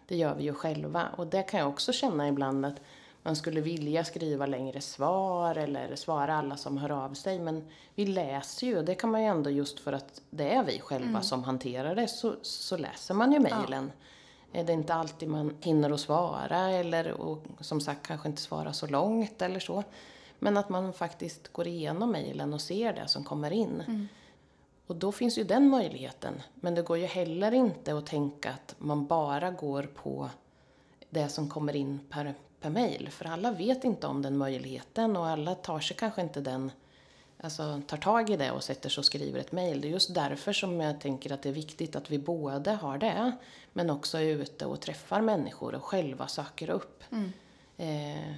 det 0.08 0.16
gör 0.16 0.36
vi 0.36 0.44
ju 0.44 0.54
själva. 0.54 1.08
Och 1.18 1.28
det 1.28 1.44
kan 1.44 1.60
jag 1.60 1.70
också 1.70 1.94
känna 1.94 2.28
ibland 2.28 2.66
att 2.66 2.82
man 3.24 3.36
skulle 3.36 3.62
vilja 3.62 4.04
skriva 4.04 4.46
längre 4.46 4.82
svar 4.82 5.56
eller 5.56 5.96
svara 5.96 6.36
alla 6.36 6.58
som 6.58 6.78
hör 6.78 6.90
av 6.90 7.14
sig. 7.14 7.40
Men 7.40 7.68
vi 7.96 8.06
läser 8.06 8.68
ju, 8.68 8.84
det 8.84 8.96
kan 8.96 9.12
man 9.12 9.22
ju 9.22 9.28
ändå 9.28 9.50
just 9.50 9.80
för 9.80 9.94
att 9.94 10.22
det 10.30 10.54
är 10.54 10.63
vi 10.63 10.80
själva 10.80 11.10
mm. 11.10 11.24
som 11.24 11.44
hanterar 11.44 11.96
det 11.96 12.08
så, 12.08 12.36
så 12.42 12.78
läser 12.78 13.13
man 13.13 13.32
ju 13.32 13.39
mejlen. 13.39 13.92
Ja. 14.00 14.06
Det 14.64 14.74
är 14.74 14.78
inte 14.78 14.94
alltid 14.94 15.30
man 15.30 15.56
hinner 15.62 15.92
att 15.92 16.00
svara 16.00 16.72
eller 16.72 17.12
och, 17.12 17.44
som 17.60 17.82
sagt 17.82 18.08
kanske 18.08 18.28
inte 18.30 18.42
svara 18.42 18.74
så 18.74 18.88
långt 18.88 19.42
eller 19.42 19.60
så. 19.60 19.84
Men 20.40 20.58
att 20.58 20.70
man 20.70 20.94
faktiskt 20.94 21.54
går 21.54 21.68
igenom 21.68 22.12
mejlen 22.12 22.54
och 22.54 22.62
ser 22.62 22.94
det 22.94 23.08
som 23.08 23.24
kommer 23.24 23.52
in. 23.52 23.84
Mm. 23.88 24.08
Och 24.88 24.96
då 24.96 25.12
finns 25.12 25.38
ju 25.38 25.44
den 25.44 25.70
möjligheten. 25.70 26.42
Men 26.56 26.76
det 26.76 26.82
går 26.82 26.98
ju 26.98 27.06
heller 27.06 27.52
inte 27.52 27.98
att 27.98 28.06
tänka 28.06 28.52
att 28.52 28.76
man 28.78 29.06
bara 29.06 29.52
går 29.52 29.84
på 29.84 30.30
det 31.10 31.30
som 31.30 31.50
kommer 31.50 31.76
in 31.76 32.00
per, 32.10 32.34
per 32.62 32.70
mejl. 32.70 33.10
För 33.10 33.26
alla 33.26 33.52
vet 33.52 33.84
inte 33.84 34.08
om 34.08 34.22
den 34.22 34.38
möjligheten 34.38 35.18
och 35.18 35.28
alla 35.28 35.56
tar 35.56 35.80
sig 35.80 35.98
kanske 35.98 36.22
inte 36.22 36.42
den 36.42 36.72
alltså, 37.46 37.82
tar 37.88 37.98
tag 37.98 38.30
i 38.30 38.38
det 38.38 38.52
och 38.52 38.64
sätter 38.64 38.90
sig 38.90 39.02
och 39.02 39.06
skriver 39.06 39.40
ett 39.40 39.52
mejl. 39.52 39.82
Det 39.82 39.88
är 39.88 39.90
just 39.90 40.14
därför 40.14 40.54
som 40.54 40.82
jag 40.82 41.02
tänker 41.02 41.32
att 41.32 41.42
det 41.42 41.50
är 41.50 41.54
viktigt 41.54 41.96
att 41.96 42.12
vi 42.12 42.20
både 42.20 42.72
har 42.72 42.98
det, 42.98 43.32
men 43.74 43.90
också 43.90 44.18
är 44.18 44.25
ute 44.25 44.66
och 44.66 44.82
träffar 44.82 45.22
människor 45.22 45.75
och 45.75 45.84
själva 45.84 46.28
söker 46.28 46.70
upp. 46.70 47.04
Mm. 47.12 47.32
Eh, 47.78 48.34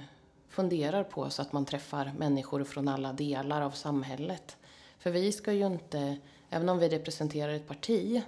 funderar 0.48 1.04
på 1.04 1.30
så 1.30 1.42
att 1.42 1.52
man 1.52 1.64
träffar 1.64 2.12
människor 2.18 2.64
från 2.64 2.88
alla 2.88 3.12
delar 3.12 3.62
av 3.62 3.70
samhället. 3.70 4.56
För 4.98 5.10
vi 5.10 5.32
ska 5.32 5.52
ju 5.52 5.66
inte, 5.66 6.18
även 6.50 6.68
om 6.68 6.78
vi 6.78 6.88
representerar 6.88 7.52
ett 7.52 7.68
parti, 7.68 8.22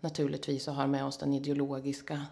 naturligtvis 0.00 0.68
och 0.68 0.74
har 0.74 0.86
med 0.86 1.04
oss 1.04 1.18
den 1.18 1.34
ideologiska 1.34 2.26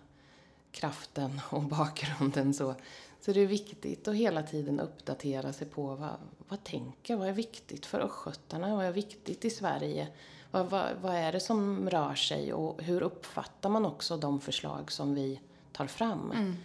kraften 0.71 1.41
och 1.51 1.63
bakgrunden 1.79 2.55
så, 2.55 2.75
så 3.25 3.33
det 3.33 3.41
är 3.41 3.47
viktigt 3.47 4.09
att 4.09 4.15
hela 4.15 4.43
tiden 4.43 4.81
uppdatera 4.81 5.53
sig 5.53 5.67
på 5.67 5.83
vad, 5.83 6.17
vad 6.49 6.65
tänker, 6.65 7.17
vad 7.17 7.29
är 7.29 7.33
viktigt 7.33 7.87
för 7.87 8.01
östgötarna, 8.01 8.77
vad 8.77 8.85
är 8.85 8.93
viktigt 8.93 9.45
i 9.45 9.51
Sverige? 9.51 10.09
Vad, 10.51 10.71
vad, 10.71 10.87
vad, 11.03 11.15
är 11.15 11.33
det 11.33 11.41
som 11.41 11.91
rör 11.91 12.15
sig 12.15 12.53
och 12.53 12.83
hur 12.83 13.03
uppfattar 13.03 13.71
man 13.71 13.87
också 13.87 14.17
de 14.17 14.41
förslag 14.41 14.93
som 14.93 15.15
vi 15.15 15.41
tar 15.73 15.87
fram? 15.87 16.33
Mm. 16.33 16.57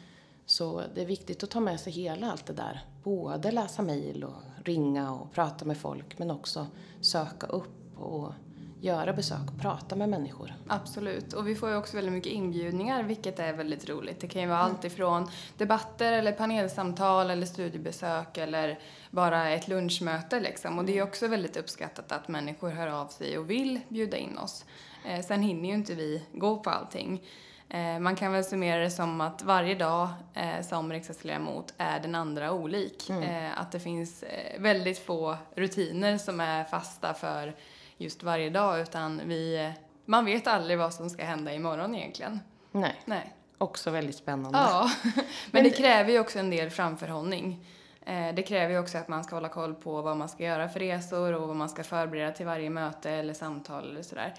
Så 0.45 0.83
det 0.95 1.01
är 1.01 1.05
viktigt 1.05 1.43
att 1.43 1.49
ta 1.49 1.59
med 1.59 1.79
sig 1.79 1.93
hela 1.93 2.31
allt 2.31 2.45
det 2.45 2.53
där. 2.53 2.85
Både 3.03 3.51
läsa 3.51 3.81
mejl 3.81 4.23
och 4.23 4.41
ringa 4.65 5.13
och 5.13 5.31
prata 5.31 5.65
med 5.65 5.77
folk 5.77 6.19
men 6.19 6.31
också 6.31 6.67
söka 7.01 7.47
upp 7.47 7.97
och 7.97 8.33
göra 8.81 9.13
besök 9.13 9.60
prata 9.62 9.96
med 9.96 10.10
människor. 10.10 10.53
Absolut. 10.67 11.34
Och 11.34 11.48
vi 11.48 11.55
får 11.55 11.69
ju 11.69 11.75
också 11.75 11.96
väldigt 11.96 12.13
mycket 12.13 12.31
inbjudningar, 12.31 13.03
vilket 13.03 13.39
är 13.39 13.53
väldigt 13.53 13.89
roligt. 13.89 14.19
Det 14.19 14.27
kan 14.27 14.41
ju 14.41 14.48
vara 14.48 14.60
allt 14.60 14.84
ifrån 14.84 15.31
debatter 15.57 16.13
eller 16.13 16.31
panelsamtal 16.31 17.29
eller 17.29 17.46
studiebesök 17.46 18.38
eller 18.38 18.79
bara 19.12 19.50
ett 19.50 19.67
lunchmöte 19.67 20.39
liksom. 20.39 20.79
Och 20.79 20.86
det 20.86 20.98
är 20.98 21.03
också 21.03 21.27
väldigt 21.27 21.57
uppskattat 21.57 22.12
att 22.12 22.27
människor 22.27 22.69
hör 22.69 22.88
av 22.88 23.07
sig 23.07 23.38
och 23.38 23.50
vill 23.50 23.79
bjuda 23.89 24.17
in 24.17 24.38
oss. 24.38 24.65
Eh, 25.05 25.25
sen 25.25 25.41
hinner 25.41 25.69
ju 25.69 25.75
inte 25.75 25.96
vi 25.96 26.24
gå 26.34 26.57
på 26.57 26.69
allting. 26.69 27.22
Eh, 27.69 28.00
man 28.00 28.15
kan 28.15 28.31
väl 28.31 28.43
summera 28.43 28.79
det 28.79 28.91
som 28.91 29.22
att 29.22 29.41
varje 29.43 29.75
dag 29.75 30.10
eh, 30.34 30.62
som 30.62 30.91
riksdagsledamot 30.91 31.74
är 31.77 32.00
den 32.00 32.15
andra 32.15 32.51
olik. 32.51 33.10
Eh, 33.10 33.62
att 33.62 33.72
det 33.72 33.79
finns 33.79 34.24
eh, 34.24 34.62
väldigt 34.62 35.00
få 35.00 35.38
rutiner 35.55 36.17
som 36.17 36.39
är 36.39 36.63
fasta 36.63 37.13
för 37.13 37.55
just 37.97 38.23
varje 38.23 38.49
dag 38.49 38.79
utan 38.81 39.21
vi, 39.25 39.73
man 40.05 40.25
vet 40.25 40.47
aldrig 40.47 40.77
vad 40.77 40.93
som 40.93 41.09
ska 41.09 41.23
hända 41.25 41.53
imorgon 41.53 41.95
egentligen. 41.95 42.39
Nej, 42.71 42.95
Nej. 43.05 43.33
också 43.57 43.91
väldigt 43.91 44.15
spännande. 44.15 44.57
Ja, 44.59 44.91
men 45.51 45.63
det 45.63 45.69
kräver 45.69 46.11
ju 46.11 46.19
också 46.19 46.39
en 46.39 46.49
del 46.49 46.69
framförhållning. 46.69 47.65
Eh, 48.05 48.33
Det 48.35 48.43
kräver 48.43 48.73
ju 48.73 48.79
också 48.79 48.97
att 48.97 49.07
man 49.07 49.23
ska 49.23 49.35
hålla 49.35 49.49
koll 49.49 49.73
på 49.75 50.01
vad 50.01 50.17
man 50.17 50.29
ska 50.29 50.43
göra 50.43 50.69
för 50.69 50.79
resor 50.79 51.33
och 51.33 51.47
vad 51.47 51.55
man 51.57 51.69
ska 51.69 51.83
förbereda 51.83 52.31
till 52.31 52.45
varje 52.45 52.69
möte 52.69 53.11
eller 53.11 53.33
samtal 53.33 53.89
eller 53.91 54.01
sådär. 54.03 54.33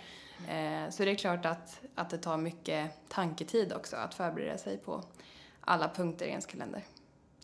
Eh, 0.48 0.90
Så 0.90 1.04
det 1.04 1.10
är 1.10 1.14
klart 1.14 1.46
att, 1.46 1.80
att 1.94 2.10
det 2.10 2.18
tar 2.18 2.36
mycket 2.36 2.90
tanketid 3.08 3.72
också 3.72 3.96
att 3.96 4.14
förbereda 4.14 4.58
sig 4.58 4.78
på 4.78 5.02
alla 5.60 5.88
punkter 5.88 6.26
i 6.26 6.28
ens 6.28 6.46
kalender. 6.46 6.82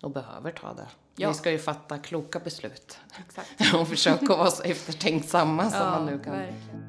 Och 0.03 0.11
behöver 0.11 0.51
ta 0.53 0.73
det. 0.75 0.87
Ja. 1.17 1.29
Vi 1.29 1.35
ska 1.35 1.51
ju 1.51 1.59
fatta 1.59 1.99
kloka 1.99 2.39
beslut. 2.39 2.99
Exakt. 3.19 3.75
och 3.81 3.89
försöka 3.89 4.27
vara 4.27 4.51
så 4.51 4.63
eftertänksamma 4.63 5.71
som 5.71 5.91
man 5.91 6.07
nu 6.07 6.19
kan. 6.19 6.33
verkligen. 6.33 6.85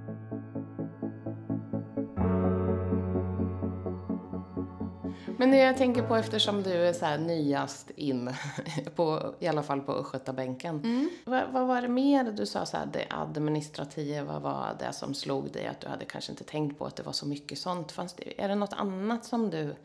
Men 5.37 5.51
det 5.51 5.57
jag 5.57 5.77
tänker 5.77 6.01
på 6.01 6.15
eftersom 6.15 6.63
du 6.63 6.71
är 6.71 6.93
så 6.93 7.17
nyast 7.17 7.91
in, 7.95 8.33
på, 8.95 9.35
i 9.39 9.47
alla 9.47 9.63
fall 9.63 9.81
på 9.81 9.91
Östgötabänken. 9.93 10.79
Mm. 10.83 11.09
Vad, 11.25 11.43
vad 11.51 11.67
var 11.67 11.81
det 11.81 11.87
mer 11.87 12.23
du 12.23 12.45
sa 12.45 12.65
så 12.65 12.77
här, 12.77 12.85
det 12.93 13.05
administrativa, 13.09 14.39
var 14.39 14.75
det 14.79 14.93
som 14.93 15.13
slog 15.13 15.51
dig 15.51 15.67
att 15.67 15.79
du 15.79 15.87
hade 15.87 16.05
kanske 16.05 16.31
inte 16.31 16.43
tänkt 16.43 16.79
på 16.79 16.85
att 16.85 16.95
det 16.95 17.03
var 17.03 17.11
så 17.11 17.27
mycket 17.27 17.57
sånt? 17.57 17.91
Fanns 17.91 18.13
det, 18.13 18.41
är 18.43 18.47
det 18.47 18.55
något 18.55 18.73
annat 18.73 19.25
som 19.25 19.49
du, 19.49 19.75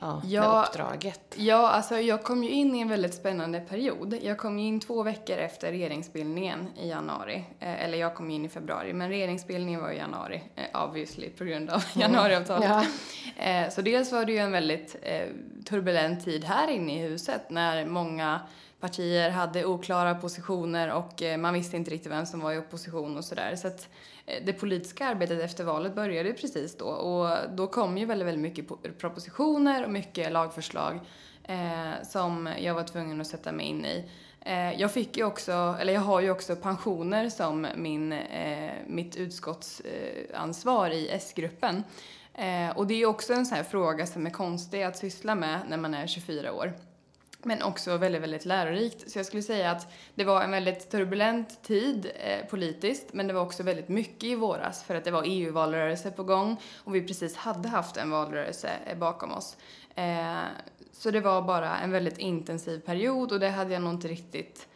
ja, 0.00 0.20
med 0.40 0.62
uppdraget? 0.68 1.34
Ja, 1.36 1.68
alltså 1.68 1.96
jag 1.98 2.22
kom 2.22 2.44
ju 2.44 2.50
in 2.50 2.74
i 2.74 2.80
en 2.80 2.88
väldigt 2.88 3.14
spännande 3.14 3.60
period. 3.60 4.18
Jag 4.22 4.38
kom 4.38 4.58
ju 4.58 4.66
in 4.66 4.80
två 4.80 5.02
veckor 5.02 5.36
efter 5.38 5.70
regeringsbildningen 5.70 6.68
i 6.76 6.88
januari. 6.88 7.44
Eh, 7.60 7.84
Eller 7.84 7.98
jag 7.98 8.14
kom 8.14 8.30
in 8.30 8.44
i 8.44 8.48
februari, 8.48 8.92
men 8.92 9.08
regeringsbildningen 9.08 9.80
var 9.80 9.90
i 9.90 9.96
januari, 9.96 10.42
eh, 10.56 10.84
obviously, 10.84 11.30
på 11.30 11.44
grund 11.44 11.70
av 11.70 11.84
januariavtalet. 11.94 12.68
Ja. 13.36 13.44
Eh, 13.44 13.70
Så 13.70 13.82
dels 13.82 14.12
var 14.12 14.24
det 14.24 14.32
ju 14.32 14.38
en 14.38 14.52
väldigt 14.52 14.96
eh, 15.02 15.26
turbulent 15.68 16.24
tid 16.24 16.44
här 16.44 16.70
inne 16.70 16.94
i 16.94 17.08
huset 17.08 17.50
när 17.50 17.86
många 17.86 18.40
partier 18.80 19.30
hade 19.30 19.64
oklara 19.64 20.14
positioner 20.14 20.92
och 20.92 21.22
eh, 21.22 21.38
man 21.38 21.54
visste 21.54 21.76
inte 21.76 21.90
riktigt 21.90 22.12
vem 22.12 22.26
som 22.26 22.40
var 22.40 22.52
i 22.52 22.58
opposition 22.58 23.16
och 23.16 23.24
sådär. 23.24 23.56
Så 23.56 23.68
att 23.68 23.88
eh, 24.26 24.42
det 24.44 24.52
politiska 24.52 25.06
arbetet 25.06 25.42
efter 25.42 25.64
valet 25.64 25.94
började 25.94 26.28
ju 26.28 26.34
precis 26.34 26.76
då 26.76 26.86
och 26.86 27.36
då 27.56 27.66
kom 27.66 27.98
ju 27.98 28.06
väldigt, 28.06 28.28
väldigt 28.28 28.42
mycket 28.42 28.98
propositioner 28.98 29.84
och 29.84 29.90
mycket 29.90 30.32
lagförslag 30.32 31.00
eh, 31.44 32.02
som 32.02 32.48
jag 32.58 32.74
var 32.74 32.84
tvungen 32.84 33.20
att 33.20 33.26
sätta 33.26 33.52
mig 33.52 33.66
in 33.66 33.84
i. 33.84 34.04
Eh, 34.40 34.80
jag 34.80 34.92
fick 34.92 35.16
ju 35.16 35.24
också, 35.24 35.76
eller 35.80 35.92
jag 35.92 36.00
har 36.00 36.20
ju 36.20 36.30
också 36.30 36.56
pensioner 36.56 37.28
som 37.28 37.66
min, 37.76 38.12
eh, 38.12 38.72
mitt 38.86 39.16
utskottsansvar 39.16 40.90
eh, 40.90 40.96
i 40.96 41.08
S-gruppen. 41.08 41.82
Eh, 42.34 42.76
och 42.76 42.86
det 42.86 42.94
är 42.94 42.98
ju 42.98 43.06
också 43.06 43.32
en 43.32 43.46
sån 43.46 43.56
här 43.56 43.64
fråga 43.64 44.06
som 44.06 44.26
är 44.26 44.30
konstig 44.30 44.82
att 44.82 44.96
syssla 44.96 45.34
med 45.34 45.60
när 45.68 45.76
man 45.76 45.94
är 45.94 46.06
24 46.06 46.52
år. 46.52 46.72
Men 47.46 47.62
också 47.62 47.96
väldigt, 47.96 48.22
väldigt 48.22 48.44
lärorikt. 48.44 49.10
Så 49.10 49.18
jag 49.18 49.26
skulle 49.26 49.42
säga 49.42 49.70
att 49.70 49.92
det 50.14 50.24
var 50.24 50.42
en 50.42 50.50
väldigt 50.50 50.90
turbulent 50.90 51.62
tid 51.62 52.10
eh, 52.14 52.46
politiskt, 52.46 53.12
men 53.12 53.26
det 53.26 53.32
var 53.32 53.42
också 53.42 53.62
väldigt 53.62 53.88
mycket 53.88 54.24
i 54.24 54.34
våras 54.34 54.84
för 54.84 54.94
att 54.94 55.04
det 55.04 55.10
var 55.10 55.22
EU-valrörelse 55.26 56.10
på 56.10 56.24
gång 56.24 56.60
och 56.84 56.94
vi 56.94 57.06
precis 57.06 57.36
hade 57.36 57.68
haft 57.68 57.96
en 57.96 58.10
valrörelse 58.10 58.70
eh, 58.86 58.98
bakom 58.98 59.32
oss. 59.32 59.56
Eh, 59.94 60.38
så 60.92 61.10
det 61.10 61.20
var 61.20 61.42
bara 61.42 61.78
en 61.78 61.90
väldigt 61.90 62.18
intensiv 62.18 62.78
period 62.78 63.32
och 63.32 63.40
det 63.40 63.48
hade 63.48 63.72
jag 63.72 63.82
nog 63.82 63.94
inte 63.94 64.08
riktigt 64.08 64.68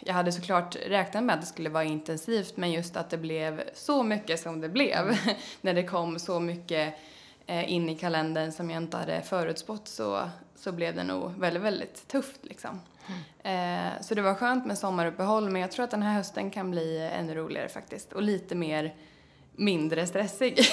jag 0.00 0.14
hade 0.14 0.32
såklart 0.32 0.76
räknat 0.86 1.24
med 1.24 1.34
att 1.34 1.40
det 1.40 1.46
skulle 1.46 1.70
vara 1.70 1.84
intensivt 1.84 2.56
men 2.56 2.72
just 2.72 2.96
att 2.96 3.10
det 3.10 3.18
blev 3.18 3.62
så 3.74 4.02
mycket 4.02 4.40
som 4.40 4.60
det 4.60 4.68
blev 4.68 5.16
när 5.60 5.74
det 5.74 5.82
kom 5.82 6.18
så 6.18 6.40
mycket 6.40 6.94
in 7.46 7.88
i 7.88 7.94
kalendern 7.94 8.52
som 8.52 8.70
jag 8.70 8.82
inte 8.82 8.96
hade 8.96 9.22
förutspått 9.22 9.88
så, 9.88 10.28
så 10.56 10.72
blev 10.72 10.94
det 10.94 11.04
nog 11.04 11.32
väldigt, 11.38 11.62
väldigt 11.62 12.08
tufft 12.08 12.40
liksom. 12.42 12.80
Eh, 13.42 14.00
så 14.00 14.14
det 14.14 14.22
var 14.22 14.34
skönt 14.34 14.66
med 14.66 14.78
sommaruppehåll 14.78 15.50
men 15.50 15.62
jag 15.62 15.70
tror 15.70 15.84
att 15.84 15.90
den 15.90 16.02
här 16.02 16.14
hösten 16.14 16.50
kan 16.50 16.70
bli 16.70 17.10
ännu 17.12 17.34
roligare 17.34 17.68
faktiskt 17.68 18.12
och 18.12 18.22
lite 18.22 18.54
mer 18.54 18.94
mindre 19.56 20.06
stressig. 20.06 20.56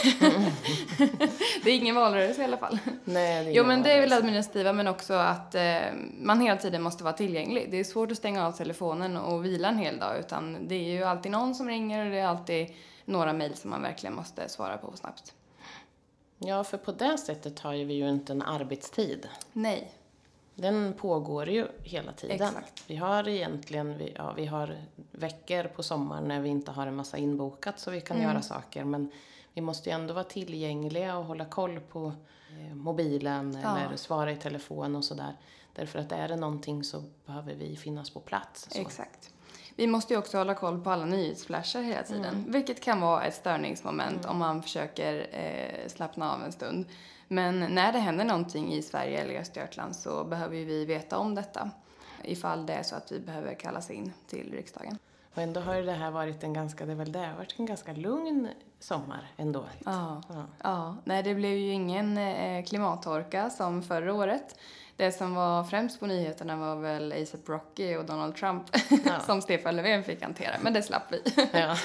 det 1.64 1.72
är 1.72 1.76
ingen 1.76 1.96
valrörelse 1.96 2.42
i 2.42 2.46
alla 2.46 2.58
fall. 2.58 2.80
Nej, 3.04 3.46
det 3.46 3.52
Jo 3.52 3.64
är 3.64 3.68
men 3.68 3.84
det 3.84 3.92
är 3.92 4.02
väl 4.02 4.14
administrativa 4.14 4.74
men 4.74 4.88
också 4.88 5.14
att 5.14 5.56
eh, 5.56 5.80
man 6.22 6.42
hela 6.42 6.58
tiden 6.58 6.82
måste 6.82 7.04
vara 7.04 7.14
tillgänglig. 7.14 7.68
Det 7.72 7.80
är 7.80 7.84
svårt 7.84 8.12
att 8.12 8.18
stänga 8.18 8.48
av 8.48 8.52
telefonen 8.52 9.18
och 9.18 9.46
vila 9.46 9.70
en 9.70 9.78
hel 9.78 10.00
dag 10.00 10.20
utan 10.20 10.68
det 10.68 10.76
är 10.76 10.90
ju 10.90 11.04
alltid 11.04 11.32
någon 11.32 11.56
som 11.56 11.68
ringer 11.68 12.06
och 12.06 12.12
det 12.12 12.20
är 12.20 12.28
alltid 12.28 12.68
några 13.06 13.34
mejl 13.34 13.56
som 13.56 13.70
man 13.70 13.82
verkligen 13.82 14.16
måste 14.16 14.50
svara 14.50 14.78
på 14.78 14.98
snabbt. 14.98 15.34
Ja, 16.46 16.64
för 16.64 16.78
på 16.78 16.92
det 16.92 17.18
sättet 17.18 17.60
har 17.60 17.74
vi 17.74 17.94
ju 17.94 18.10
inte 18.10 18.34
en 18.34 18.42
arbetstid. 18.42 19.28
Nej. 19.54 19.92
Den 20.56 20.94
pågår 20.94 21.50
ju 21.50 21.68
hela 21.84 22.12
tiden. 22.12 22.36
Exakt. 22.48 22.84
Vi 22.88 22.96
har 22.96 23.28
egentligen, 23.28 23.98
vi, 23.98 24.14
ja, 24.16 24.34
vi 24.34 24.46
har 24.46 24.78
veckor 25.12 25.64
på 25.64 25.84
sommaren 25.84 26.28
när 26.28 26.40
vi 26.42 26.50
inte 26.50 26.72
har 26.72 26.88
en 26.88 26.96
massa 26.96 27.18
inbokat 27.18 27.80
så 27.80 27.92
vi 27.92 28.02
kan 28.02 28.18
Mm. 28.18 28.30
göra 28.30 28.42
saker. 28.42 28.84
Men 28.84 29.12
vi 29.54 29.62
måste 29.62 29.90
ju 29.90 29.96
ändå 29.96 30.14
vara 30.14 30.24
tillgängliga 30.24 31.18
och 31.18 31.26
hålla 31.26 31.46
koll 31.46 31.80
på 31.80 32.12
eh, 32.50 32.76
mobilen 32.76 33.60
Ja. 33.64 33.80
eller 33.80 33.98
svara 33.98 34.32
i 34.32 34.36
telefon 34.36 34.96
och 34.96 35.06
sådär. 35.06 35.38
Därför 35.76 36.00
att 36.00 36.12
är 36.12 36.28
det 36.28 36.36
någonting 36.36 36.84
så 36.84 37.04
behöver 37.26 37.54
vi 37.56 37.76
finnas 37.76 38.10
på 38.10 38.20
plats. 38.20 38.68
Så. 38.72 38.82
Exakt. 38.82 39.33
Vi 39.76 39.88
måste 39.88 40.14
ju 40.14 40.20
också 40.20 40.38
hålla 40.38 40.54
koll 40.54 40.84
på 40.84 40.90
alla 40.90 41.06
nyhetsflashar 41.06 41.82
hela 41.82 42.04
tiden, 42.04 42.46
vilket 42.48 42.82
kan 42.82 43.02
vara 43.02 43.24
ett 43.24 43.36
störningsmoment 43.36 44.26
om 44.26 44.38
man 44.38 44.64
försöker 44.64 45.28
eh, 45.32 45.88
slappna 45.88 46.34
av 46.34 46.44
en 46.44 46.52
stund. 46.52 46.86
Men 47.28 47.60
när 47.60 47.94
det 47.94 48.00
händer 48.00 48.26
någonting 48.26 48.74
i 48.74 48.82
Sverige 48.82 49.22
eller 49.22 49.40
Östergötland 49.40 49.96
så 49.96 50.24
behöver 50.24 50.56
ju 50.56 50.66
vi 50.66 50.86
veta 50.86 51.18
om 51.18 51.36
detta 51.36 51.72
ifall 52.24 52.66
det 52.66 52.74
är 52.74 52.84
så 52.84 52.96
att 52.96 53.12
vi 53.12 53.20
behöver 53.20 53.54
kallas 53.54 53.92
in 53.92 54.14
till 54.28 54.52
riksdagen. 54.52 54.98
Och 55.36 55.42
ändå 55.42 55.60
har 55.60 55.76
det 55.76 55.92
här 55.92 56.12
varit 56.12 56.44
en 56.44 56.54
ganska, 56.54 56.86
det 56.86 56.96
väl 56.96 57.12
det, 57.12 57.34
varit 57.38 57.60
en 57.60 57.66
ganska 57.66 57.94
lugn 57.94 58.48
sommar 58.80 59.32
ändå. 59.38 59.66
Ja. 59.86 60.22
Ja. 60.30 60.46
Ja, 60.64 60.98
nej 61.04 61.24
det 61.24 61.36
blev 61.36 61.58
ju 61.58 61.72
ingen 61.72 62.18
eh, 62.18 62.66
klimattorka 62.66 63.50
som 63.50 63.84
förra 63.84 64.14
året. 64.14 64.60
Det 65.04 65.12
som 65.12 65.36
var 65.36 65.64
främst 65.64 66.00
på 66.00 66.06
nyheterna 66.06 66.56
var 66.56 66.76
väl 66.76 67.14
ASAP 67.22 67.50
Rocky 67.50 67.96
och 67.96 68.06
Donald 68.06 68.36
Trump 68.36 68.64
Ja. 69.06 69.20
som 69.26 69.42
Stefan 69.42 69.76
Löfven 69.76 70.04
fick 70.04 70.22
hantera, 70.22 70.54
men 70.62 70.74
det 70.74 70.84
slapp 70.84 71.04
vi. 71.10 71.22
Ja. 71.52 71.76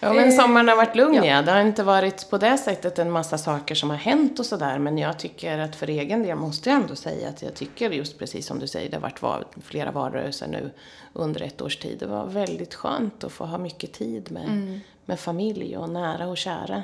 ja, 0.00 0.12
men 0.12 0.32
sommaren 0.32 0.68
har 0.68 0.76
varit 0.76 0.96
lugn 0.96 1.14
ja. 1.14 1.24
ja. 1.24 1.42
Det 1.42 1.52
har 1.52 1.60
inte 1.60 1.82
varit 1.82 2.30
på 2.30 2.38
det 2.38 2.58
sättet 2.58 2.98
en 2.98 3.10
massa 3.10 3.38
saker 3.38 3.74
som 3.74 3.90
har 3.90 3.96
hänt 3.96 4.38
och 4.38 4.46
sådär. 4.46 4.78
Men 4.78 4.98
jag 4.98 5.18
tycker 5.18 5.58
att 5.58 5.76
för 5.76 5.86
egen 5.90 6.22
del 6.22 6.36
måste 6.36 6.70
jag 6.70 6.80
ändå 6.80 6.96
säga 6.96 7.28
att 7.28 7.42
jag 7.42 7.54
tycker 7.54 7.90
just 7.90 8.18
precis 8.18 8.46
som 8.46 8.58
du 8.58 8.66
säger, 8.66 8.90
det 8.90 8.96
har 8.96 9.18
varit 9.20 9.46
flera 9.62 9.90
valrörelser 9.90 10.46
nu 10.46 10.70
under 11.12 11.42
ett 11.42 11.62
års 11.62 11.76
tid. 11.76 11.98
Det 11.98 12.06
var 12.06 12.26
väldigt 12.26 12.74
skönt 12.74 13.24
att 13.24 13.32
få 13.32 13.44
ha 13.44 13.58
mycket 13.58 13.92
tid 13.92 14.30
med, 14.32 14.80
med 15.04 15.20
familj 15.20 15.76
och 15.76 15.88
nära 15.88 16.26
och 16.26 16.36
kära. 16.36 16.82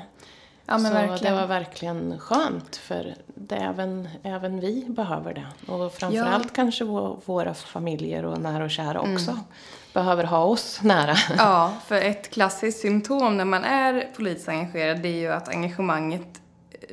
Mm. 0.67 0.83
Ja, 0.85 0.89
men 0.89 0.91
så 0.91 1.07
verkligen. 1.07 1.33
det 1.35 1.41
var 1.41 1.47
verkligen 1.47 2.19
skönt 2.19 2.75
för 2.75 3.15
det, 3.35 3.55
även, 3.55 4.09
även 4.23 4.59
vi 4.59 4.85
behöver 4.89 5.33
det. 5.33 5.71
Och 5.71 5.93
framförallt 5.93 6.53
kanske 6.53 6.83
vå- 6.83 7.21
våra 7.25 7.53
familjer 7.53 8.25
och 8.25 8.41
nära 8.41 8.63
och 8.63 8.71
kära 8.71 8.99
också 8.99 9.39
behöver 9.93 10.23
ha 10.23 10.43
oss 10.43 10.79
nära. 10.83 11.15
Ja, 11.37 11.73
för 11.87 11.95
ett 11.95 12.29
klassiskt 12.29 12.79
symptom 12.81 13.37
när 13.37 13.45
man 13.45 13.63
är 13.63 14.07
politiskt 14.15 14.49
engagerad 14.49 15.01
det 15.01 15.07
är 15.07 15.19
ju 15.19 15.31
att 15.31 15.49
engagemanget 15.49 16.41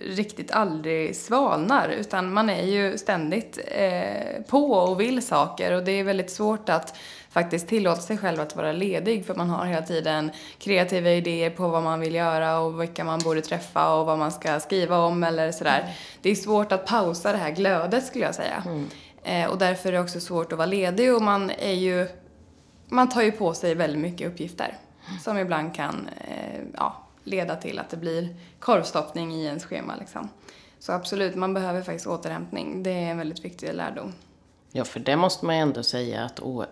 riktigt 0.06 0.50
aldrig 0.52 1.16
svalnar 1.16 1.88
utan 1.88 2.32
man 2.32 2.50
är 2.50 2.66
ju 2.66 2.98
ständigt 2.98 3.58
eh, 3.66 4.42
på 4.48 4.72
och 4.72 5.00
vill 5.00 5.26
saker 5.26 5.72
och 5.72 5.84
det 5.84 5.92
är 5.92 6.04
väldigt 6.04 6.30
svårt 6.30 6.68
att 6.68 6.96
faktiskt 7.32 7.68
tillåta 7.68 8.00
sig 8.00 8.18
själv 8.18 8.40
att 8.40 8.56
vara 8.56 8.72
ledig 8.72 9.26
för 9.26 9.34
man 9.34 9.50
har 9.50 9.66
hela 9.66 9.82
tiden 9.82 10.30
kreativa 10.58 11.10
idéer 11.10 11.50
på 11.50 11.68
vad 11.68 11.82
man 11.82 12.00
vill 12.00 12.14
göra 12.14 12.58
och 12.58 12.82
vilka 12.82 13.04
man 13.04 13.18
borde 13.18 13.42
träffa 13.42 13.94
och 13.94 14.06
vad 14.06 14.18
man 14.18 14.32
ska 14.32 14.60
skriva 14.60 14.98
om 14.98 15.24
eller 15.24 15.52
sådär. 15.52 15.94
Det 16.22 16.30
är 16.30 16.34
svårt 16.34 16.72
att 16.72 16.86
pausa 16.86 17.32
det 17.32 17.38
här 17.38 17.50
glödet 17.50 18.06
skulle 18.06 18.24
jag 18.24 18.34
säga. 18.34 18.64
Eh, 19.22 19.50
och 19.50 19.58
därför 19.58 19.88
är 19.88 19.92
det 19.92 20.00
också 20.00 20.20
svårt 20.20 20.52
att 20.52 20.58
vara 20.58 20.66
ledig 20.66 21.14
och 21.14 21.22
man 21.22 21.50
är 21.50 21.72
ju 21.72 22.08
man 22.88 23.08
tar 23.08 23.22
ju 23.22 23.32
på 23.32 23.54
sig 23.54 23.74
väldigt 23.74 24.00
mycket 24.00 24.28
uppgifter. 24.28 24.78
som 25.20 25.38
ibland 25.38 25.74
kan 25.74 26.08
eh, 26.20 26.60
ja, 26.76 27.06
leda 27.24 27.56
till 27.56 27.78
att 27.78 27.90
det 27.90 27.96
blir 27.96 28.36
korvstoppning 28.58 29.34
i 29.34 29.44
ens 29.44 29.64
schema. 29.64 29.96
Liksom. 29.96 30.28
Så 30.78 30.92
absolut, 30.92 31.34
man 31.34 31.54
behöver 31.54 31.82
faktiskt 31.82 32.06
återhämtning. 32.06 32.82
Det 32.82 32.90
är 32.90 33.10
en 33.10 33.18
väldigt 33.18 33.44
viktig 33.44 33.74
lärdom. 33.74 34.12
Ja, 34.72 34.84
för 34.84 35.00
det 35.00 35.16
måste 35.16 35.46
man 35.46 35.56
ju 35.56 35.62
ändå 35.62 35.82
säga 35.82 36.24
att 36.24 36.40
å, 36.40 36.64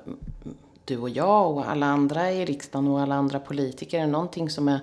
du 0.85 0.99
och 0.99 1.11
jag 1.11 1.51
och 1.51 1.71
alla 1.71 1.87
andra 1.87 2.31
i 2.33 2.45
riksdagen 2.45 2.89
och 2.89 3.01
alla 3.01 3.15
andra 3.15 3.41
politiker 3.41 4.01
är 4.01 4.07
någonting 4.07 4.51
som 4.51 4.69
är 4.69 4.81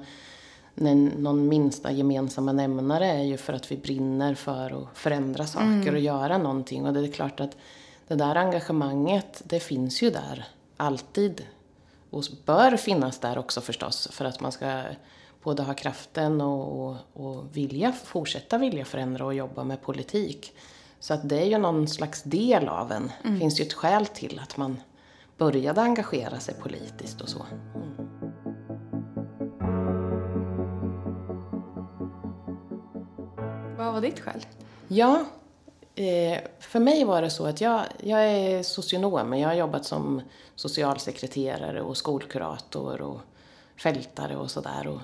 någon 1.17 1.47
minsta 1.47 1.91
gemensamma 1.91 2.51
nämnare 2.51 3.07
är 3.07 3.23
ju 3.23 3.37
för 3.37 3.53
att 3.53 3.71
vi 3.71 3.77
brinner 3.77 4.35
för 4.35 4.81
att 4.81 4.97
förändra 4.97 5.45
saker 5.45 5.65
mm. 5.65 5.93
och 5.93 5.99
göra 5.99 6.37
någonting. 6.37 6.85
Och 6.85 6.93
det 6.93 6.99
är 6.99 7.11
klart 7.11 7.39
att 7.39 7.57
det 8.07 8.15
där 8.15 8.35
engagemanget, 8.35 9.41
det 9.45 9.59
finns 9.59 10.01
ju 10.01 10.09
där 10.09 10.47
alltid. 10.77 11.45
Och 12.09 12.23
bör 12.45 12.77
finnas 12.77 13.19
där 13.19 13.37
också 13.37 13.61
förstås 13.61 14.07
för 14.11 14.25
att 14.25 14.39
man 14.39 14.51
ska 14.51 14.83
både 15.43 15.63
ha 15.63 15.73
kraften 15.73 16.41
och, 16.41 16.89
och, 16.89 16.95
och 17.13 17.57
vilja, 17.57 17.91
fortsätta 17.91 18.57
vilja 18.57 18.85
förändra 18.85 19.25
och 19.25 19.33
jobba 19.33 19.63
med 19.63 19.81
politik. 19.81 20.53
Så 20.99 21.13
att 21.13 21.29
det 21.29 21.39
är 21.41 21.45
ju 21.45 21.57
någon 21.57 21.87
slags 21.87 22.23
del 22.23 22.67
av 22.67 22.91
en. 22.91 23.11
Det 23.21 23.27
mm. 23.27 23.39
finns 23.39 23.59
ju 23.59 23.63
ett 23.63 23.73
skäl 23.73 24.05
till 24.05 24.39
att 24.43 24.57
man 24.57 24.77
började 25.37 25.81
engagera 25.81 26.39
sig 26.39 26.55
politiskt 26.55 27.21
och 27.21 27.29
så. 27.29 27.45
Mm. 27.75 28.07
Vad 33.77 33.93
var 33.93 34.01
ditt 34.01 34.19
skäl? 34.19 34.45
Ja, 34.87 35.25
eh, 35.95 36.39
för 36.59 36.79
mig 36.79 37.03
var 37.03 37.21
det 37.21 37.29
så 37.29 37.45
att 37.45 37.61
jag, 37.61 37.81
jag 38.03 38.25
är 38.25 38.63
socionom, 38.63 39.33
jag 39.33 39.49
har 39.49 39.55
jobbat 39.55 39.85
som 39.85 40.21
socialsekreterare 40.55 41.81
och 41.81 41.97
skolkurator 41.97 43.01
och 43.01 43.19
fältare 43.83 44.35
och 44.35 44.51
sådär. 44.51 44.99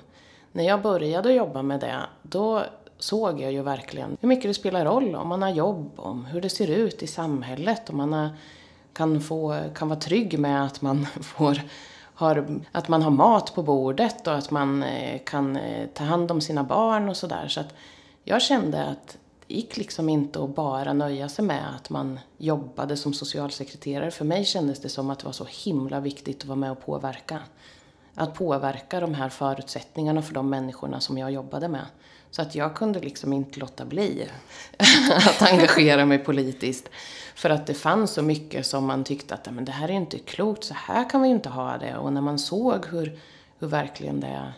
När 0.52 0.64
jag 0.64 0.82
började 0.82 1.32
jobba 1.32 1.62
med 1.62 1.80
det, 1.80 2.00
då 2.22 2.64
såg 3.04 3.40
jag 3.40 3.52
ju 3.52 3.62
verkligen 3.62 4.16
hur 4.20 4.28
mycket 4.28 4.50
det 4.50 4.54
spelar 4.54 4.84
roll 4.84 5.14
om 5.14 5.28
man 5.28 5.42
har 5.42 5.50
jobb, 5.50 5.90
om 5.96 6.24
hur 6.24 6.40
det 6.40 6.48
ser 6.48 6.70
ut 6.70 7.02
i 7.02 7.06
samhället, 7.06 7.90
om 7.90 7.96
man 7.96 8.12
har, 8.12 8.30
kan, 8.92 9.20
få, 9.20 9.60
kan 9.74 9.88
vara 9.88 10.00
trygg 10.00 10.38
med 10.38 10.64
att 10.64 10.82
man 10.82 11.06
får 11.22 11.60
har, 12.14 12.60
att 12.72 12.88
man 12.88 13.02
har 13.02 13.10
mat 13.10 13.54
på 13.54 13.62
bordet 13.62 14.26
och 14.26 14.34
att 14.34 14.50
man 14.50 14.82
eh, 14.82 15.20
kan 15.24 15.56
eh, 15.56 15.86
ta 15.94 16.04
hand 16.04 16.30
om 16.30 16.40
sina 16.40 16.64
barn 16.64 17.08
och 17.08 17.16
sådär. 17.16 17.48
Så 17.48 17.60
att 17.60 17.74
jag 18.24 18.42
kände 18.42 18.84
att 18.84 19.18
det 19.46 19.54
gick 19.54 19.76
liksom 19.76 20.08
inte 20.08 20.44
att 20.44 20.54
bara 20.54 20.92
nöja 20.92 21.28
sig 21.28 21.44
med 21.44 21.74
att 21.76 21.90
man 21.90 22.20
jobbade 22.38 22.96
som 22.96 23.12
socialsekreterare. 23.12 24.10
För 24.10 24.24
mig 24.24 24.44
kändes 24.44 24.80
det 24.80 24.88
som 24.88 25.10
att 25.10 25.18
det 25.18 25.24
var 25.24 25.32
så 25.32 25.46
himla 25.64 26.00
viktigt 26.00 26.42
att 26.42 26.48
vara 26.48 26.56
med 26.56 26.70
och 26.70 26.86
påverka. 26.86 27.40
Att 28.14 28.34
påverka 28.34 29.00
de 29.00 29.14
här 29.14 29.28
förutsättningarna 29.28 30.22
för 30.22 30.34
de 30.34 30.50
människorna 30.50 31.00
som 31.00 31.18
jag 31.18 31.32
jobbade 31.32 31.68
med. 31.68 31.86
Så 32.34 32.42
att 32.42 32.54
jag 32.54 32.76
kunde 32.76 33.00
liksom 33.00 33.32
inte 33.32 33.60
låta 33.60 33.84
bli 33.84 34.28
att 35.08 35.42
engagera 35.42 36.06
mig 36.06 36.18
politiskt. 36.18 36.88
För 37.34 37.50
att 37.50 37.66
det 37.66 37.74
fanns 37.74 38.10
så 38.10 38.22
mycket 38.22 38.66
som 38.66 38.86
man 38.86 39.04
tyckte 39.04 39.34
att 39.34 39.52
men 39.52 39.64
det 39.64 39.72
här 39.72 39.88
är 39.88 39.92
inte 39.92 40.18
klokt, 40.18 40.64
så 40.64 40.74
här 40.74 41.10
kan 41.10 41.22
vi 41.22 41.28
inte 41.28 41.48
ha 41.48 41.78
det. 41.78 41.96
Och 41.96 42.12
när 42.12 42.20
man 42.20 42.38
såg 42.38 42.86
hur, 42.86 43.20
hur 43.58 43.66
verkligen 43.66 44.20
det 44.20 44.52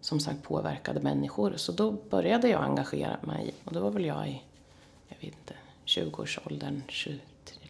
som 0.00 0.20
sagt 0.20 0.42
påverkade 0.42 1.00
människor. 1.00 1.52
Så 1.56 1.72
då 1.72 1.90
började 1.90 2.48
jag 2.48 2.62
engagera 2.62 3.16
mig 3.20 3.54
och 3.64 3.72
då 3.72 3.80
var 3.80 3.90
väl 3.90 4.04
jag 4.04 4.28
i, 4.28 4.42
jag 5.08 5.16
vet 5.16 5.24
inte, 5.24 5.54
20-årsåldern, 5.86 6.82
20, 6.88 7.18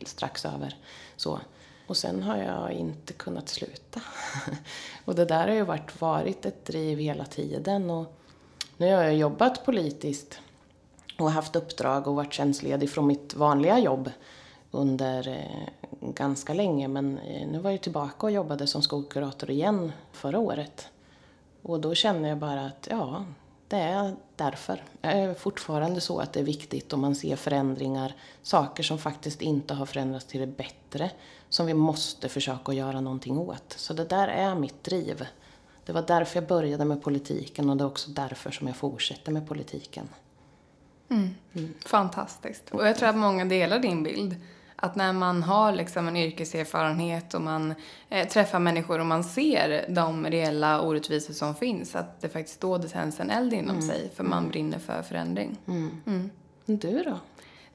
strax 0.04 0.44
över. 0.44 0.76
Så. 1.16 1.40
Och 1.86 1.96
sen 1.96 2.22
har 2.22 2.36
jag 2.36 2.72
inte 2.72 3.12
kunnat 3.12 3.48
sluta. 3.48 4.00
och 5.04 5.14
det 5.14 5.24
där 5.24 5.48
har 5.48 5.54
ju 5.54 5.64
varit, 5.64 6.00
varit 6.00 6.46
ett 6.46 6.64
driv 6.64 6.98
hela 6.98 7.24
tiden. 7.24 7.90
Och 7.90 8.20
nu 8.76 8.94
har 8.94 9.02
jag 9.02 9.16
jobbat 9.16 9.64
politiskt 9.64 10.40
och 11.18 11.30
haft 11.30 11.56
uppdrag 11.56 12.06
och 12.06 12.14
varit 12.14 12.32
tjänstledig 12.32 12.90
från 12.90 13.06
mitt 13.06 13.34
vanliga 13.34 13.78
jobb 13.78 14.10
under 14.70 15.28
eh, 15.28 15.68
ganska 16.00 16.54
länge. 16.54 16.88
Men 16.88 17.18
eh, 17.18 17.48
nu 17.48 17.58
var 17.58 17.70
jag 17.70 17.80
tillbaka 17.80 18.26
och 18.26 18.32
jobbade 18.32 18.66
som 18.66 18.82
skolkurator 18.82 19.50
igen 19.50 19.92
förra 20.12 20.38
året. 20.38 20.88
Och 21.62 21.80
då 21.80 21.94
känner 21.94 22.28
jag 22.28 22.38
bara 22.38 22.66
att 22.66 22.88
ja, 22.90 23.24
det 23.68 23.76
är 23.76 24.14
därför. 24.36 24.82
Det 25.00 25.08
är 25.08 25.34
fortfarande 25.34 26.00
så 26.00 26.18
att 26.18 26.32
det 26.32 26.40
är 26.40 26.44
viktigt 26.44 26.92
om 26.92 27.00
man 27.00 27.14
ser 27.14 27.36
förändringar, 27.36 28.14
saker 28.42 28.82
som 28.82 28.98
faktiskt 28.98 29.42
inte 29.42 29.74
har 29.74 29.86
förändrats 29.86 30.24
till 30.24 30.40
det 30.40 30.46
bättre, 30.46 31.10
som 31.48 31.66
vi 31.66 31.74
måste 31.74 32.28
försöka 32.28 32.72
göra 32.72 33.00
någonting 33.00 33.38
åt. 33.38 33.74
Så 33.76 33.92
det 33.92 34.04
där 34.04 34.28
är 34.28 34.54
mitt 34.54 34.84
driv. 34.84 35.26
Det 35.86 35.92
var 35.92 36.02
därför 36.02 36.40
jag 36.40 36.48
började 36.48 36.84
med 36.84 37.02
politiken 37.02 37.70
och 37.70 37.76
det 37.76 37.84
är 37.84 37.86
också 37.86 38.10
därför 38.10 38.50
som 38.50 38.66
jag 38.66 38.76
fortsätter 38.76 39.32
med 39.32 39.48
politiken. 39.48 40.08
Mm. 41.08 41.34
Mm. 41.54 41.74
Fantastiskt. 41.84 42.70
Och 42.70 42.86
jag 42.86 42.96
tror 42.96 43.08
att 43.08 43.16
många 43.16 43.44
delar 43.44 43.78
din 43.78 44.02
bild. 44.02 44.36
Att 44.76 44.96
när 44.96 45.12
man 45.12 45.42
har 45.42 45.72
liksom 45.72 46.08
en 46.08 46.16
yrkeserfarenhet 46.16 47.34
och 47.34 47.40
man 47.40 47.74
eh, 48.08 48.28
träffar 48.28 48.58
människor 48.58 48.98
och 48.98 49.06
man 49.06 49.24
ser 49.24 49.86
de 49.88 50.26
reella 50.26 50.80
orättvisor 50.80 51.34
som 51.34 51.54
finns, 51.54 51.94
att 51.94 52.20
det 52.20 52.28
faktiskt 52.28 52.60
då 52.60 52.78
det 52.78 52.88
tänds 52.88 53.20
en 53.20 53.30
eld 53.30 53.52
inom 53.52 53.76
mm. 53.76 53.88
sig 53.88 54.10
för 54.14 54.24
man 54.24 54.48
brinner 54.48 54.78
för 54.78 55.02
förändring. 55.02 55.56
Mm. 55.66 55.90
mm. 56.06 56.30
Du 56.66 57.02
då? 57.02 57.18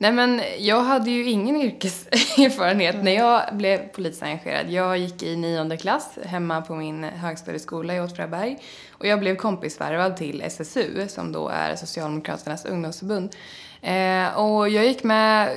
Nej 0.02 0.12
men 0.12 0.42
jag 0.60 0.82
hade 0.82 1.12
ju 1.12 1.30
ingen 1.30 1.56
yrkeserfarenhet 1.56 3.04
när 3.04 3.12
jag 3.12 3.42
blev 3.52 3.88
politiskt 3.88 4.24
engagerad. 4.24 4.70
Jag 4.70 4.98
gick 4.98 5.24
i 5.24 5.36
nionde 5.36 5.78
klass 5.78 6.20
hemma 6.26 6.62
på 6.62 6.76
min 6.76 7.04
högstadieskola 7.04 7.96
i 7.96 8.00
Åtvidaberg 8.00 8.58
och 8.92 9.08
jag 9.08 9.20
blev 9.20 9.36
kompisvärvad 9.36 10.18
till 10.18 10.42
SSU 10.42 11.08
som 11.08 11.32
då 11.32 11.50
är 11.50 11.76
Socialdemokraternas 11.76 12.66
ungdomsförbund. 12.66 13.36
Eh, 13.82 14.38
och 14.38 14.70
jag 14.70 14.86
gick 14.86 15.04
med 15.04 15.50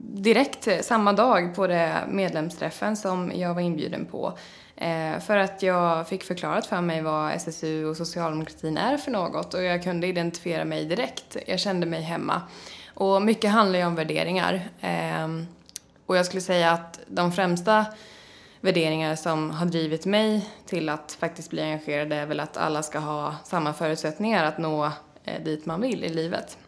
direkt 0.00 0.84
samma 0.84 1.12
dag 1.12 1.54
på 1.54 1.66
det 1.66 1.96
medlemsträffen 2.08 2.96
som 2.96 3.32
jag 3.34 3.54
var 3.54 3.60
inbjuden 3.60 4.06
på. 4.06 4.38
Eh, 4.76 5.20
för 5.20 5.36
att 5.36 5.62
jag 5.62 6.08
fick 6.08 6.24
förklarat 6.24 6.66
för 6.66 6.80
mig 6.80 7.02
vad 7.02 7.32
SSU 7.32 7.86
och 7.86 7.96
socialdemokratin 7.96 8.76
är 8.76 8.96
för 8.96 9.10
något 9.10 9.54
och 9.54 9.62
jag 9.62 9.82
kunde 9.82 10.06
identifiera 10.06 10.64
mig 10.64 10.84
direkt. 10.84 11.36
Jag 11.46 11.60
kände 11.60 11.86
mig 11.86 12.02
hemma. 12.02 12.42
Och 13.00 13.22
mycket 13.22 13.50
handlar 13.50 13.78
ju 13.78 13.84
om 13.84 13.94
värderingar. 13.94 14.68
Ehm, 14.80 15.46
och 16.06 16.16
jag 16.16 16.26
skulle 16.26 16.40
säga 16.40 16.70
att 16.70 17.00
de 17.06 17.32
främsta 17.32 17.86
värderingar 18.60 19.16
som 19.16 19.50
har 19.50 19.66
drivit 19.66 20.06
mig 20.06 20.48
till 20.66 20.88
att 20.88 21.12
faktiskt 21.20 21.50
bli 21.50 21.62
engagerad 21.62 22.12
är 22.12 22.26
väl 22.26 22.40
att 22.40 22.56
alla 22.56 22.82
ska 22.82 22.98
ha 22.98 23.34
samma 23.44 23.72
förutsättningar 23.72 24.44
att 24.44 24.58
nå 24.58 24.92
eh, 25.24 25.42
dit 25.44 25.66
man 25.66 25.80
vill 25.80 26.04
i 26.04 26.08
livet. 26.08 26.58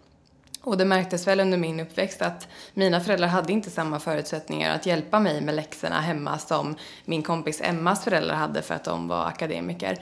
Och 0.62 0.78
det 0.78 0.84
märktes 0.84 1.26
väl 1.26 1.40
under 1.40 1.58
min 1.58 1.80
uppväxt 1.80 2.22
att 2.22 2.48
mina 2.74 3.00
föräldrar 3.00 3.28
hade 3.28 3.52
inte 3.52 3.70
samma 3.70 4.00
förutsättningar 4.00 4.74
att 4.74 4.86
hjälpa 4.86 5.20
mig 5.20 5.40
med 5.40 5.54
läxorna 5.54 6.00
hemma 6.00 6.38
som 6.38 6.76
min 7.04 7.22
kompis 7.22 7.60
Emmas 7.64 8.04
föräldrar 8.04 8.34
hade 8.34 8.62
för 8.62 8.74
att 8.74 8.84
de 8.84 9.08
var 9.08 9.26
akademiker. 9.26 9.98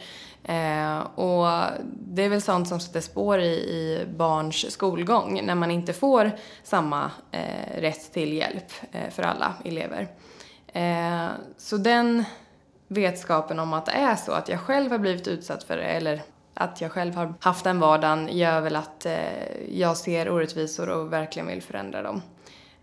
Eh, 0.49 0.99
och 0.99 1.47
det 1.91 2.23
är 2.23 2.29
väl 2.29 2.43
sånt 2.43 2.69
som 2.69 2.81
sätter 2.81 3.01
spår 3.01 3.41
i, 3.41 3.55
i 3.55 4.07
barns 4.17 4.73
skolgång 4.73 5.41
när 5.45 5.55
man 5.55 5.71
inte 5.71 5.93
får 5.93 6.31
samma 6.63 7.11
eh, 7.31 7.81
rätt 7.81 8.13
till 8.13 8.33
hjälp 8.33 8.73
eh, 8.93 9.11
för 9.11 9.23
alla 9.23 9.55
elever. 9.65 10.09
Eh, 10.67 11.29
så 11.57 11.77
den 11.77 12.25
vetskapen 12.89 13.59
om 13.59 13.73
att 13.73 13.87
det 13.87 13.93
är 13.93 14.17
så, 14.17 14.33
att 14.33 14.49
jag 14.49 14.61
själv 14.61 14.91
har 14.91 14.99
blivit 14.99 15.29
utsatt 15.29 15.65
för 15.65 15.77
det, 15.77 15.85
eller 15.85 16.23
att 16.55 16.81
jag 16.81 16.93
själv 16.93 17.15
har 17.15 17.35
haft 17.41 17.65
den 17.65 17.81
vardagen 17.81 18.29
gör 18.33 18.61
väl 18.61 18.77
att 18.77 19.07
eh, 19.07 19.71
jag 19.71 19.97
ser 19.97 20.31
orättvisor 20.31 20.89
och 20.89 21.13
verkligen 21.13 21.49
vill 21.49 21.63
förändra 21.63 22.03
dem. 22.03 22.23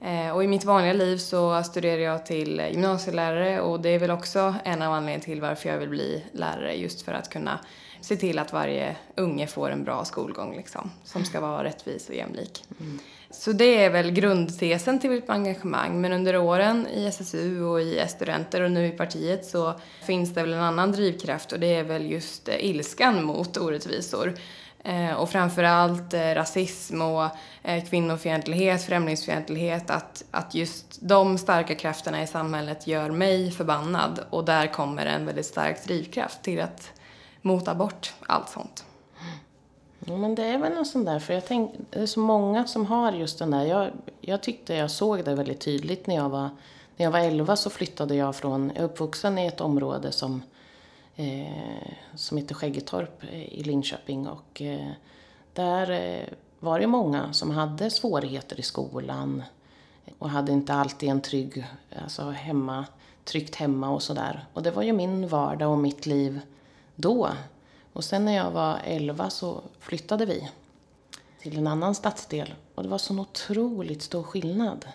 Eh, 0.05 0.31
och 0.31 0.43
i 0.43 0.47
mitt 0.47 0.63
vanliga 0.63 0.93
liv 0.93 1.17
så 1.17 1.63
studerar 1.63 2.01
jag 2.01 2.25
till 2.25 2.61
gymnasielärare 2.71 3.61
och 3.61 3.79
det 3.79 3.89
är 3.89 3.99
väl 3.99 4.11
också 4.11 4.55
en 4.65 4.81
av 4.81 4.93
anledningarna 4.93 5.23
till 5.23 5.41
varför 5.41 5.69
jag 5.69 5.77
vill 5.77 5.89
bli 5.89 6.23
lärare 6.31 6.73
just 6.75 7.01
för 7.01 7.13
att 7.13 7.29
kunna 7.29 7.59
se 8.01 8.15
till 8.15 8.39
att 8.39 8.53
varje 8.53 8.95
unge 9.15 9.47
får 9.47 9.69
en 9.69 9.83
bra 9.83 10.05
skolgång 10.05 10.55
liksom, 10.55 10.91
som 11.03 11.25
ska 11.25 11.39
vara 11.39 11.63
rättvis 11.63 12.09
och 12.09 12.15
jämlik. 12.15 12.63
Mm. 12.79 12.99
Så 13.29 13.51
det 13.51 13.83
är 13.83 13.89
väl 13.89 14.11
grundtesen 14.11 14.99
till 14.99 15.09
mitt 15.09 15.29
engagemang. 15.29 16.01
Men 16.01 16.13
under 16.13 16.37
åren 16.37 16.87
i 16.87 17.05
SSU 17.05 17.63
och 17.63 17.81
i 17.81 17.99
S-studenter 17.99 18.61
och 18.61 18.71
nu 18.71 18.87
i 18.87 18.91
partiet 18.91 19.45
så 19.45 19.73
finns 20.03 20.33
det 20.33 20.41
väl 20.41 20.53
en 20.53 20.61
annan 20.61 20.91
drivkraft 20.91 21.51
och 21.51 21.59
det 21.59 21.75
är 21.75 21.83
väl 21.83 22.11
just 22.11 22.49
eh, 22.49 22.65
ilskan 22.65 23.23
mot 23.23 23.57
orättvisor. 23.57 24.33
Eh, 24.85 25.13
och 25.13 25.29
framförallt 25.29 26.13
eh, 26.13 26.19
rasism 26.19 27.01
och 27.01 27.29
eh, 27.63 27.83
kvinnofientlighet, 27.83 28.83
främlingsfientlighet. 28.83 29.89
Att, 29.89 30.23
att 30.31 30.55
just 30.55 30.97
de 31.01 31.37
starka 31.37 31.75
krafterna 31.75 32.23
i 32.23 32.27
samhället 32.27 32.87
gör 32.87 33.09
mig 33.09 33.51
förbannad. 33.51 34.19
Och 34.29 34.45
där 34.45 34.67
kommer 34.67 35.05
en 35.05 35.25
väldigt 35.25 35.45
stark 35.45 35.83
drivkraft 35.83 36.41
till 36.41 36.61
att 36.61 36.91
mota 37.41 37.75
bort 37.75 38.13
allt 38.27 38.49
sånt. 38.49 38.85
Ja, 39.99 40.17
men 40.17 40.35
det 40.35 40.43
är 40.43 40.57
väl 40.57 40.73
något 40.73 40.87
sånt 40.87 41.05
där, 41.05 41.19
för 41.19 41.33
jag 41.33 41.45
tänk, 41.45 41.71
det 41.89 41.99
är 41.99 42.05
så 42.05 42.19
många 42.19 42.67
som 42.67 42.85
har 42.85 43.11
just 43.11 43.39
den 43.39 43.51
där. 43.51 43.65
Jag, 43.65 43.91
jag 44.21 44.43
tyckte 44.43 44.73
jag 44.73 44.91
såg 44.91 45.25
det 45.25 45.35
väldigt 45.35 45.61
tydligt 45.61 46.07
när 46.07 46.15
jag 46.15 46.29
var, 46.29 46.49
när 46.97 47.03
jag 47.05 47.11
var 47.11 47.19
11 47.19 47.55
så 47.55 47.69
flyttade 47.69 48.15
jag 48.15 48.35
från, 48.35 48.71
jag 48.75 48.83
är 48.83 48.83
uppvuxen 48.83 49.37
i 49.37 49.47
ett 49.47 49.61
område 49.61 50.11
som 50.11 50.35
eh, 50.35 50.41
Eh, 51.15 51.91
som 52.15 52.37
heter 52.37 52.55
Skäggetorp 52.55 53.23
eh, 53.23 53.53
i 53.53 53.63
Linköping. 53.63 54.27
Och 54.27 54.61
eh, 54.61 54.91
där 55.53 55.91
eh, 55.91 56.27
var 56.59 56.79
det 56.79 56.87
många 56.87 57.33
som 57.33 57.51
hade 57.51 57.89
svårigheter 57.89 58.59
i 58.59 58.63
skolan 58.63 59.43
och 60.19 60.29
hade 60.29 60.51
inte 60.51 60.73
alltid 60.73 61.09
en 61.09 61.21
trygg, 61.21 61.65
alltså 62.03 62.29
hemma, 62.29 62.85
tryggt 63.23 63.55
hemma 63.55 63.89
och 63.89 64.03
sådär. 64.03 64.45
Och 64.53 64.63
det 64.63 64.71
var 64.71 64.83
ju 64.83 64.93
min 64.93 65.27
vardag 65.27 65.71
och 65.71 65.77
mitt 65.77 66.05
liv 66.05 66.39
då. 66.95 67.29
Och 67.93 68.03
sen 68.03 68.25
när 68.25 68.35
jag 68.35 68.51
var 68.51 68.79
11 68.83 69.29
så 69.29 69.61
flyttade 69.79 70.25
vi 70.25 70.49
till 71.39 71.57
en 71.57 71.67
annan 71.67 71.95
stadsdel. 71.95 72.53
Och 72.75 72.83
det 72.83 72.89
var 72.89 72.97
sån 72.97 73.19
otroligt 73.19 74.01
stor 74.01 74.23
skillnad. 74.23 74.85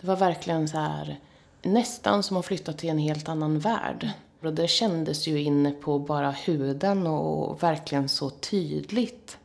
Det 0.00 0.06
var 0.06 0.16
verkligen 0.16 0.68
så 0.68 0.78
här, 0.78 1.20
nästan 1.62 2.22
som 2.22 2.36
att 2.36 2.46
flytta 2.46 2.72
till 2.72 2.90
en 2.90 2.98
helt 2.98 3.28
annan 3.28 3.58
värld. 3.58 4.10
Och 4.42 4.52
det 4.52 4.68
kändes 4.68 5.26
ju 5.26 5.42
inne 5.42 5.70
på 5.70 5.98
bara 5.98 6.30
huden 6.30 7.06
och 7.06 7.62
verkligen 7.62 8.08
så 8.08 8.30
tydligt. 8.30 9.38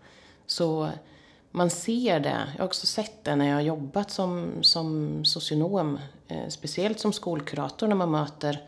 Så 0.46 0.90
man 1.52 1.70
ser 1.70 2.20
det. 2.20 2.48
Jag 2.54 2.62
har 2.62 2.66
också 2.66 2.88
sett 2.88 3.24
det 3.24 3.36
när 3.36 3.48
jag 3.48 3.56
har 3.56 3.62
jobbat 3.62 4.12
som, 4.12 4.52
som 4.62 5.26
socionom. 5.26 6.00
Eh, 6.28 6.48
speciellt 6.48 7.00
som 7.00 7.14
skolkurator 7.14 7.88
när 7.88 7.96
man 7.96 8.12
möter 8.12 8.62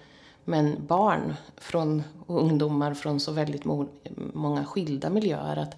men 0.44 0.86
barn 0.88 1.36
från, 1.58 2.04
och 2.26 2.42
ungdomar 2.42 2.94
från 2.94 3.20
så 3.20 3.32
väldigt 3.32 3.66
mo 3.66 3.88
många 4.34 4.66
skilda 4.66 5.10
miljöer. 5.10 5.58
Att 5.58 5.78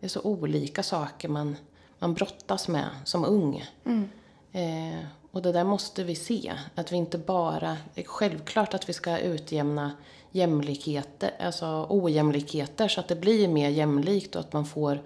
det 0.00 0.06
är 0.06 0.08
så 0.08 0.20
olika 0.22 0.82
saker 0.82 1.28
man, 1.28 1.56
man 1.98 2.14
brottas 2.14 2.68
med 2.68 2.88
som 3.04 3.24
ung. 3.24 3.64
Mm. 3.84 4.08
Eh, 4.52 5.04
och 5.34 5.42
det 5.42 5.52
där 5.52 5.64
måste 5.64 6.04
vi 6.04 6.14
se. 6.14 6.52
Att 6.74 6.92
vi 6.92 6.96
inte 6.96 7.18
bara... 7.18 7.76
Det 7.94 8.00
är 8.00 8.04
självklart 8.04 8.74
att 8.74 8.88
vi 8.88 8.92
ska 8.92 9.18
utjämna 9.18 9.92
jämlikheter, 10.30 11.30
alltså 11.40 11.86
ojämlikheter 11.88 12.88
så 12.88 13.00
att 13.00 13.08
det 13.08 13.16
blir 13.16 13.48
mer 13.48 13.68
jämlikt 13.68 14.34
och 14.34 14.40
att 14.40 14.52
man 14.52 14.66
får 14.66 15.02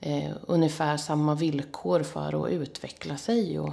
eh, 0.00 0.30
ungefär 0.46 0.96
samma 0.96 1.34
villkor 1.34 2.02
för 2.02 2.44
att 2.44 2.50
utveckla 2.50 3.16
sig 3.16 3.58
och, 3.58 3.72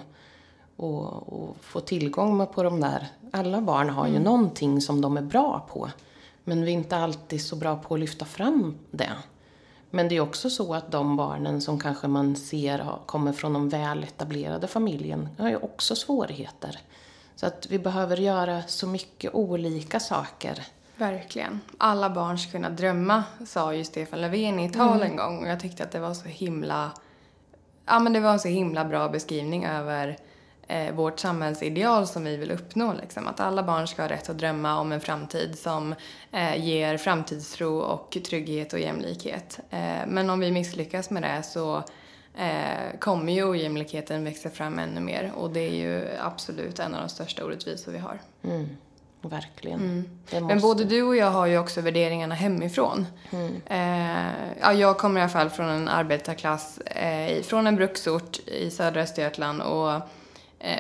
och, 0.76 1.34
och, 1.34 1.56
få 1.62 1.80
tillgång 1.80 2.48
på 2.48 2.64
de 2.64 2.80
där. 2.80 3.08
Alla 3.32 3.62
barn 3.62 3.90
har 3.90 4.08
ju 4.08 4.16
mm. 4.16 4.24
någonting 4.24 4.82
som 4.82 5.02
de 5.02 5.18
är 5.18 5.22
bra 5.22 5.68
på. 5.70 5.90
Men 6.44 6.66
vi 6.66 6.72
är 6.72 6.76
inte 6.76 6.98
alltid 6.98 7.42
så 7.42 7.56
bra 7.56 7.76
på 7.78 7.94
att 7.94 8.00
lyfta 8.00 8.26
fram 8.26 8.78
det. 8.92 9.12
Men 9.92 10.08
det 10.08 10.16
är 10.16 10.22
också 10.22 10.50
så 10.50 10.74
att 10.74 10.92
de 10.92 11.18
barnen 11.18 11.62
som 11.62 11.80
kanske 11.80 12.08
man 12.08 12.36
ser 12.36 12.86
kommer 13.06 13.34
från 13.34 13.54
de 13.54 13.70
väl 13.70 14.04
etablerade 14.04 14.68
familjen 14.68 15.30
har 15.40 15.50
ju 15.50 15.58
också 15.58 15.96
svårigheter. 15.96 16.80
Så 17.36 17.46
att 17.46 17.68
vi 17.70 17.80
behöver 17.80 18.18
göra 18.18 18.64
så 18.68 18.88
mycket 18.88 19.34
olika 19.34 20.00
saker. 20.00 20.64
Verkligen. 20.96 21.62
Alla 21.78 22.10
barn 22.10 22.40
ska 22.40 22.52
kunna 22.52 22.70
drömma, 22.70 23.24
sa 23.46 23.74
ju 23.74 23.84
Stefan 23.84 24.22
Löfven 24.22 24.60
i 24.60 24.70
tal 24.70 24.98
mm. 24.98 25.12
en 25.12 25.16
gång. 25.18 25.44
Och 25.44 25.48
jag 25.48 25.60
tyckte 25.60 25.84
att 25.84 25.92
det 25.92 26.00
var 26.00 26.14
så 26.14 26.28
himla... 26.28 26.92
Ja, 27.86 28.00
men 28.00 28.14
det 28.14 28.20
var 28.20 28.32
en 28.32 28.40
så 28.40 28.48
himla 28.48 28.86
bra 28.86 29.10
beskrivning 29.10 29.66
över 29.66 30.18
eh, 30.72 30.94
vårt 30.94 31.20
samhällsideal 31.20 32.08
som 32.08 32.24
vi 32.24 32.38
vill 32.38 32.52
uppnå. 32.52 32.94
Liksom. 33.02 33.28
Att 33.28 33.40
alla 33.40 33.64
barn 33.64 33.88
ska 33.88 34.02
ha 34.02 34.10
rätt 34.10 34.30
att 34.30 34.38
drömma 34.38 34.80
om 34.80 34.92
en 34.92 35.02
framtid 35.02 35.60
som 35.60 35.96
eh, 36.32 36.66
ger 36.66 36.98
framtidstro 36.98 37.78
och 37.78 38.18
trygghet 38.30 38.74
och 38.74 38.80
jämlikhet. 38.80 39.60
Eh, 39.70 40.08
men 40.08 40.30
om 40.30 40.40
vi 40.40 40.52
misslyckas 40.52 41.10
med 41.10 41.24
det 41.24 41.44
så 41.44 41.84
eh, 42.38 43.00
kommer 43.00 43.34
ju 43.34 43.50
ojämlikheten 43.50 44.24
växa 44.24 44.50
fram 44.50 44.80
ännu 44.80 45.02
mer 45.02 45.32
och 45.36 45.50
det 45.50 45.60
är 45.60 45.76
ju 45.76 46.08
absolut 46.20 46.80
en 46.80 46.96
av 46.96 47.02
de 47.02 47.10
största 47.10 47.46
orättvisor 47.46 47.92
vi 47.92 47.98
har. 47.98 48.20
Mm. 48.44 48.68
Verkligen. 49.24 49.80
Mm. 49.80 50.48
Men 50.48 50.60
både 50.60 50.84
du 50.84 51.04
och 51.04 51.16
jag 51.16 51.32
har 51.32 51.46
ju 51.46 51.58
också 51.58 51.82
värderingarna 51.82 52.36
hemifrån. 52.36 53.08
Mm. 53.32 53.62
Eh, 53.66 54.34
ja, 54.62 54.74
jag 54.74 54.98
kommer 54.98 55.20
i 55.20 55.24
alla 55.24 55.32
fall 55.32 55.50
från 55.50 55.70
en 55.70 55.88
arbetarklass, 55.88 56.78
eh, 56.78 57.42
från 57.42 57.68
en 57.68 57.76
bruksort 57.76 58.40
i 58.48 58.72
södra 58.72 59.02
Östergötland 59.02 59.62
och 59.62 60.02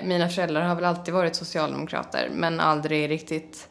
mina 0.03 0.29
föräldrar 0.29 0.61
har 0.61 0.75
väl 0.75 0.85
alltid 0.85 1.13
varit 1.13 1.35
socialdemokrater 1.35 2.29
men 2.33 2.59
aldrig 2.59 3.09
riktigt 3.09 3.67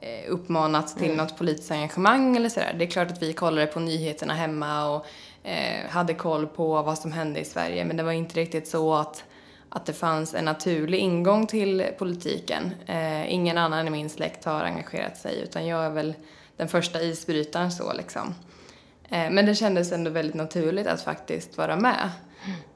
eh, 0.00 0.32
uppmanats 0.32 0.94
till 0.94 1.04
mm. 1.04 1.16
något 1.16 1.38
politiskt 1.38 1.70
engagemang 1.70 2.36
eller 2.36 2.48
sådär. 2.48 2.74
Det 2.78 2.84
är 2.84 2.90
klart 2.90 3.10
att 3.10 3.22
vi 3.22 3.32
kollade 3.32 3.66
på 3.66 3.80
nyheterna 3.80 4.34
hemma 4.34 4.88
och 4.88 5.06
eh, 5.42 5.90
hade 5.90 6.14
koll 6.14 6.46
på 6.46 6.82
vad 6.82 6.98
som 6.98 7.12
hände 7.12 7.40
i 7.40 7.44
Sverige 7.44 7.84
men 7.84 7.96
det 7.96 8.02
var 8.02 8.12
inte 8.12 8.40
riktigt 8.40 8.68
så 8.68 8.94
att, 8.94 9.24
att 9.68 9.86
det 9.86 9.92
fanns 9.92 10.34
en 10.34 10.44
naturlig 10.44 10.98
ingång 10.98 11.46
till 11.46 11.86
politiken. 11.98 12.74
Eh, 12.86 13.32
ingen 13.32 13.58
annan 13.58 13.86
i 13.86 13.90
min 13.90 14.10
släkt 14.10 14.44
har 14.44 14.64
engagerat 14.64 15.16
sig 15.16 15.40
utan 15.42 15.66
jag 15.66 15.84
är 15.84 15.90
väl 15.90 16.14
den 16.56 16.68
första 16.68 17.02
isbrytaren 17.02 17.72
så 17.72 17.92
liksom. 17.92 18.34
Eh, 19.08 19.30
men 19.30 19.46
det 19.46 19.54
kändes 19.54 19.92
ändå 19.92 20.10
väldigt 20.10 20.34
naturligt 20.34 20.86
att 20.86 21.02
faktiskt 21.02 21.58
vara 21.58 21.76
med. 21.76 22.10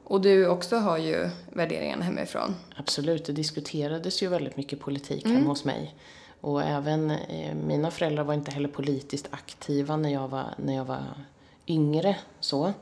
Mm. 0.04 0.12
Och 0.12 0.20
du 0.20 0.48
också 0.48 0.76
har 0.76 0.98
ju 0.98 1.30
värderingarna 1.52 2.04
hemifrån. 2.04 2.54
Absolut, 2.76 3.24
det 3.24 3.32
diskuterades 3.32 4.22
ju 4.22 4.28
väldigt 4.28 4.56
mycket 4.56 4.80
politik 4.80 5.24
mm. 5.24 5.36
hemma 5.36 5.50
hos 5.50 5.64
mig. 5.64 5.94
Och 6.40 6.62
även 6.62 7.10
eh, 7.10 7.54
mina 7.54 7.90
föräldrar 7.90 8.24
var 8.24 8.34
inte 8.34 8.50
heller 8.50 8.68
politiskt 8.68 9.28
aktiva 9.30 9.96
när 9.96 10.12
jag 10.12 10.28
var, 10.28 10.54
när 10.56 10.74
jag 10.74 10.84
var 10.84 11.04
yngre. 11.66 12.16
Så. 12.40 12.72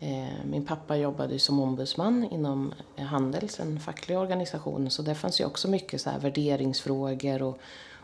Eh, 0.00 0.44
min 0.44 0.66
pappa 0.66 0.96
jobbade 0.96 1.38
som 1.38 1.60
ombudsman 1.60 2.28
inom 2.30 2.74
Handels, 2.96 3.60
en 3.60 3.80
facklig 3.80 4.18
organisation. 4.18 4.90
Så 4.90 5.02
det 5.02 5.14
fanns 5.14 5.40
ju 5.40 5.44
också 5.44 5.68
mycket 5.68 6.00
så 6.00 6.10
värderingsfrågor 6.20 7.42
och, 7.42 7.58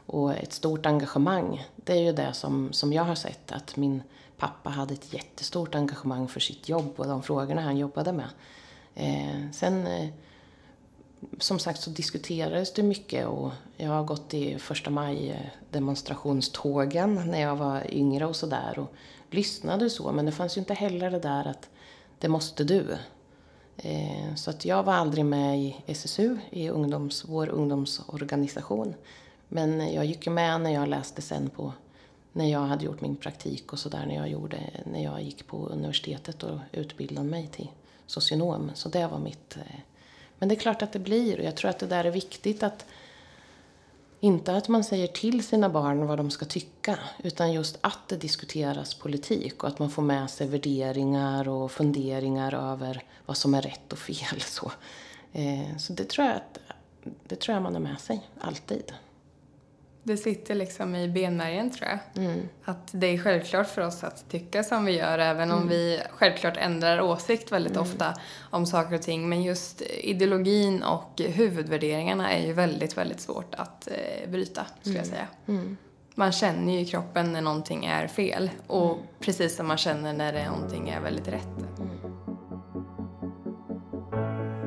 och 0.07 0.35
ett 0.35 0.53
stort 0.53 0.87
engagemang. 0.87 1.67
Det 1.77 1.93
är 1.93 2.03
ju 2.03 2.13
det 2.13 2.33
som, 2.33 2.73
som 2.73 2.93
jag 2.93 3.05
har 3.05 3.15
sett, 3.15 3.53
att 3.53 3.77
min 3.77 4.03
pappa 4.39 4.71
hade 4.71 4.95
ett 4.95 5.13
jättestort 5.13 5.75
engagemang 5.75 6.29
för 6.29 6.41
sitt 6.41 6.69
jobb 6.69 6.93
och 6.97 7.07
de 7.07 7.23
frågorna 7.23 7.63
han 7.63 7.77
jobbade 7.77 8.13
med. 8.13 8.29
Eh, 8.95 9.51
sen, 9.53 9.87
eh, 9.87 10.09
som 11.39 11.59
sagt, 11.59 11.81
så 11.81 11.91
diskuterades 11.91 12.73
det 12.73 12.83
mycket 12.83 13.27
och 13.27 13.51
jag 13.77 13.91
har 13.91 14.05
gått 14.05 14.35
i 14.35 14.59
första 14.59 14.91
maj-demonstrationstågen 14.91 17.19
eh, 17.19 17.27
när 17.27 17.41
jag 17.41 17.57
var 17.57 17.95
yngre 17.95 18.27
och 18.27 18.37
sådär 18.37 18.79
och 18.79 18.93
lyssnade 19.31 19.91
så, 19.91 20.13
men 20.13 20.27
det 20.27 20.33
fanns 20.33 20.57
ju 20.57 20.59
inte 20.59 20.75
heller 20.75 21.11
det 21.11 21.19
där 21.19 21.49
att 21.49 21.69
det 22.19 22.29
måste 22.29 22.65
du. 22.65 22.97
Eh, 23.77 24.35
så 24.35 24.51
att 24.51 24.65
jag 24.65 24.83
var 24.83 24.93
aldrig 24.93 25.25
med 25.25 25.59
i 25.59 25.77
SSU, 25.87 26.39
i 26.51 26.69
ungdoms, 26.69 27.25
vår 27.29 27.49
ungdomsorganisation. 27.49 28.95
Men 29.49 29.93
jag 29.95 30.05
gick 30.05 30.27
ju 30.27 30.33
med 30.33 30.61
när 30.61 30.71
jag 30.71 30.89
läste 30.89 31.23
sen 31.23 31.51
på 31.51 31.73
när 32.33 32.51
jag 32.51 32.61
hade 32.61 32.85
gjort 32.85 33.01
min 33.01 33.17
praktik 33.17 33.73
och 33.73 33.79
sådär 33.79 34.07
när 34.07 34.15
jag 34.15 34.29
gjorde, 34.29 34.59
när 34.85 35.05
jag 35.05 35.23
gick 35.23 35.47
på 35.47 35.57
universitetet 35.67 36.43
och 36.43 36.59
utbildade 36.73 37.29
mig 37.29 37.47
till 37.47 37.69
socionom. 38.07 38.71
Så 38.75 38.89
det 38.89 39.07
var 39.07 39.19
mitt... 39.19 39.57
Eh, 39.57 39.81
men 40.39 40.49
det 40.49 40.55
är 40.55 40.61
klart 40.61 40.83
att 40.83 40.93
det 40.93 40.99
blir 40.99 41.39
och 41.39 41.45
jag 41.45 41.57
tror 41.57 41.71
att 41.71 41.79
det 41.79 41.87
där 41.87 42.05
är 42.05 42.11
viktigt 42.11 42.63
att 42.63 42.87
inte 44.21 44.57
att 44.57 44.69
man 44.69 44.85
säger 44.85 45.07
till 45.07 45.45
sina 45.45 45.69
barn 45.69 46.07
vad 46.07 46.19
de 46.19 46.31
ska 46.31 46.45
tycka, 46.45 46.99
utan 47.23 47.53
just 47.53 47.79
att 47.81 48.09
det 48.09 48.17
diskuteras 48.17 48.95
politik 48.95 49.63
och 49.63 49.69
att 49.69 49.79
man 49.79 49.91
får 49.91 50.03
med 50.03 50.31
sig 50.31 50.49
värderingar 50.49 51.49
och 51.49 51.73
funderingar 51.73 52.73
över 52.73 53.05
vad 53.27 53.37
som 53.37 53.55
är 53.55 53.63
rätt 53.63 53.93
och 53.93 53.99
fel. 53.99 54.41
Så, 54.41 54.73
eh, 55.33 55.77
så 55.79 55.93
det, 55.93 56.05
tror 56.05 56.27
jag 56.27 56.37
att, 56.37 56.59
det 57.27 57.37
tror 57.37 57.55
jag 57.55 57.63
man 57.63 57.75
har 57.75 57.81
med 57.81 58.01
sig, 58.01 58.21
alltid. 58.41 58.93
Det 60.07 60.17
sitter 60.17 60.55
liksom 60.55 60.97
i 60.97 61.09
benmärgen 61.09 61.71
tror 61.71 61.89
jag. 61.89 62.25
Mm. 62.25 62.49
Att 62.65 62.89
det 62.93 63.07
är 63.07 63.19
självklart 63.19 63.69
för 63.69 63.83
oss 63.83 64.05
att 64.05 64.31
tycka 64.31 64.63
som 64.63 64.85
vi 64.85 64.99
gör 64.99 65.19
även 65.19 65.51
mm. 65.51 65.63
om 65.63 65.69
vi 65.69 66.01
självklart 66.11 66.57
ändrar 66.57 67.01
åsikt 67.01 67.53
väldigt 67.53 67.77
mm. 67.77 67.83
ofta 67.83 68.15
om 68.51 68.67
saker 68.67 68.95
och 68.95 69.03
ting. 69.03 69.29
Men 69.29 69.43
just 69.43 69.83
ideologin 69.83 70.83
och 70.83 71.21
huvudvärderingarna 71.21 72.33
är 72.33 72.47
ju 72.47 72.53
väldigt, 72.53 72.97
väldigt 72.97 73.21
svårt 73.21 73.55
att 73.55 73.89
eh, 73.89 74.31
bryta 74.31 74.67
skulle 74.81 74.97
jag 74.97 75.07
mm. 75.07 75.17
säga. 75.17 75.29
Mm. 75.49 75.77
Man 76.15 76.33
känner 76.33 76.73
ju 76.73 76.81
i 76.81 76.87
kroppen 76.87 77.33
när 77.33 77.41
någonting 77.41 77.85
är 77.85 78.07
fel 78.07 78.51
och 78.67 78.93
mm. 78.93 79.07
precis 79.21 79.57
som 79.57 79.67
man 79.67 79.79
känner 79.79 80.13
när 80.13 80.33
det 80.33 80.39
är 80.39 80.51
någonting 80.51 80.89
är 80.89 81.01
väldigt 81.01 81.29
rätt. 81.29 81.57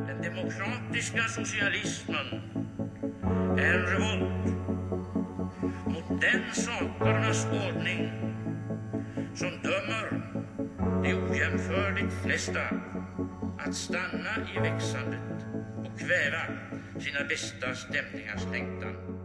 Den 0.08 0.22
demokratiska 0.22 1.22
socialismen 1.22 2.42
är 3.58 3.74
en 3.74 3.86
revolt 3.86 4.59
den 6.22 6.42
sakernas 6.54 7.46
ordning 7.46 8.12
som 9.36 9.50
dömer 9.64 10.22
de 11.04 11.14
ojämförligt 11.14 12.14
flesta 12.24 12.62
att 13.60 13.76
stanna 13.76 14.50
i 14.56 14.60
växandet 14.60 15.46
och 15.78 16.00
kväva 16.00 16.44
sina 17.00 17.24
bästa 17.30 17.76
stämningars 17.76 18.46
längtan. 18.52 19.19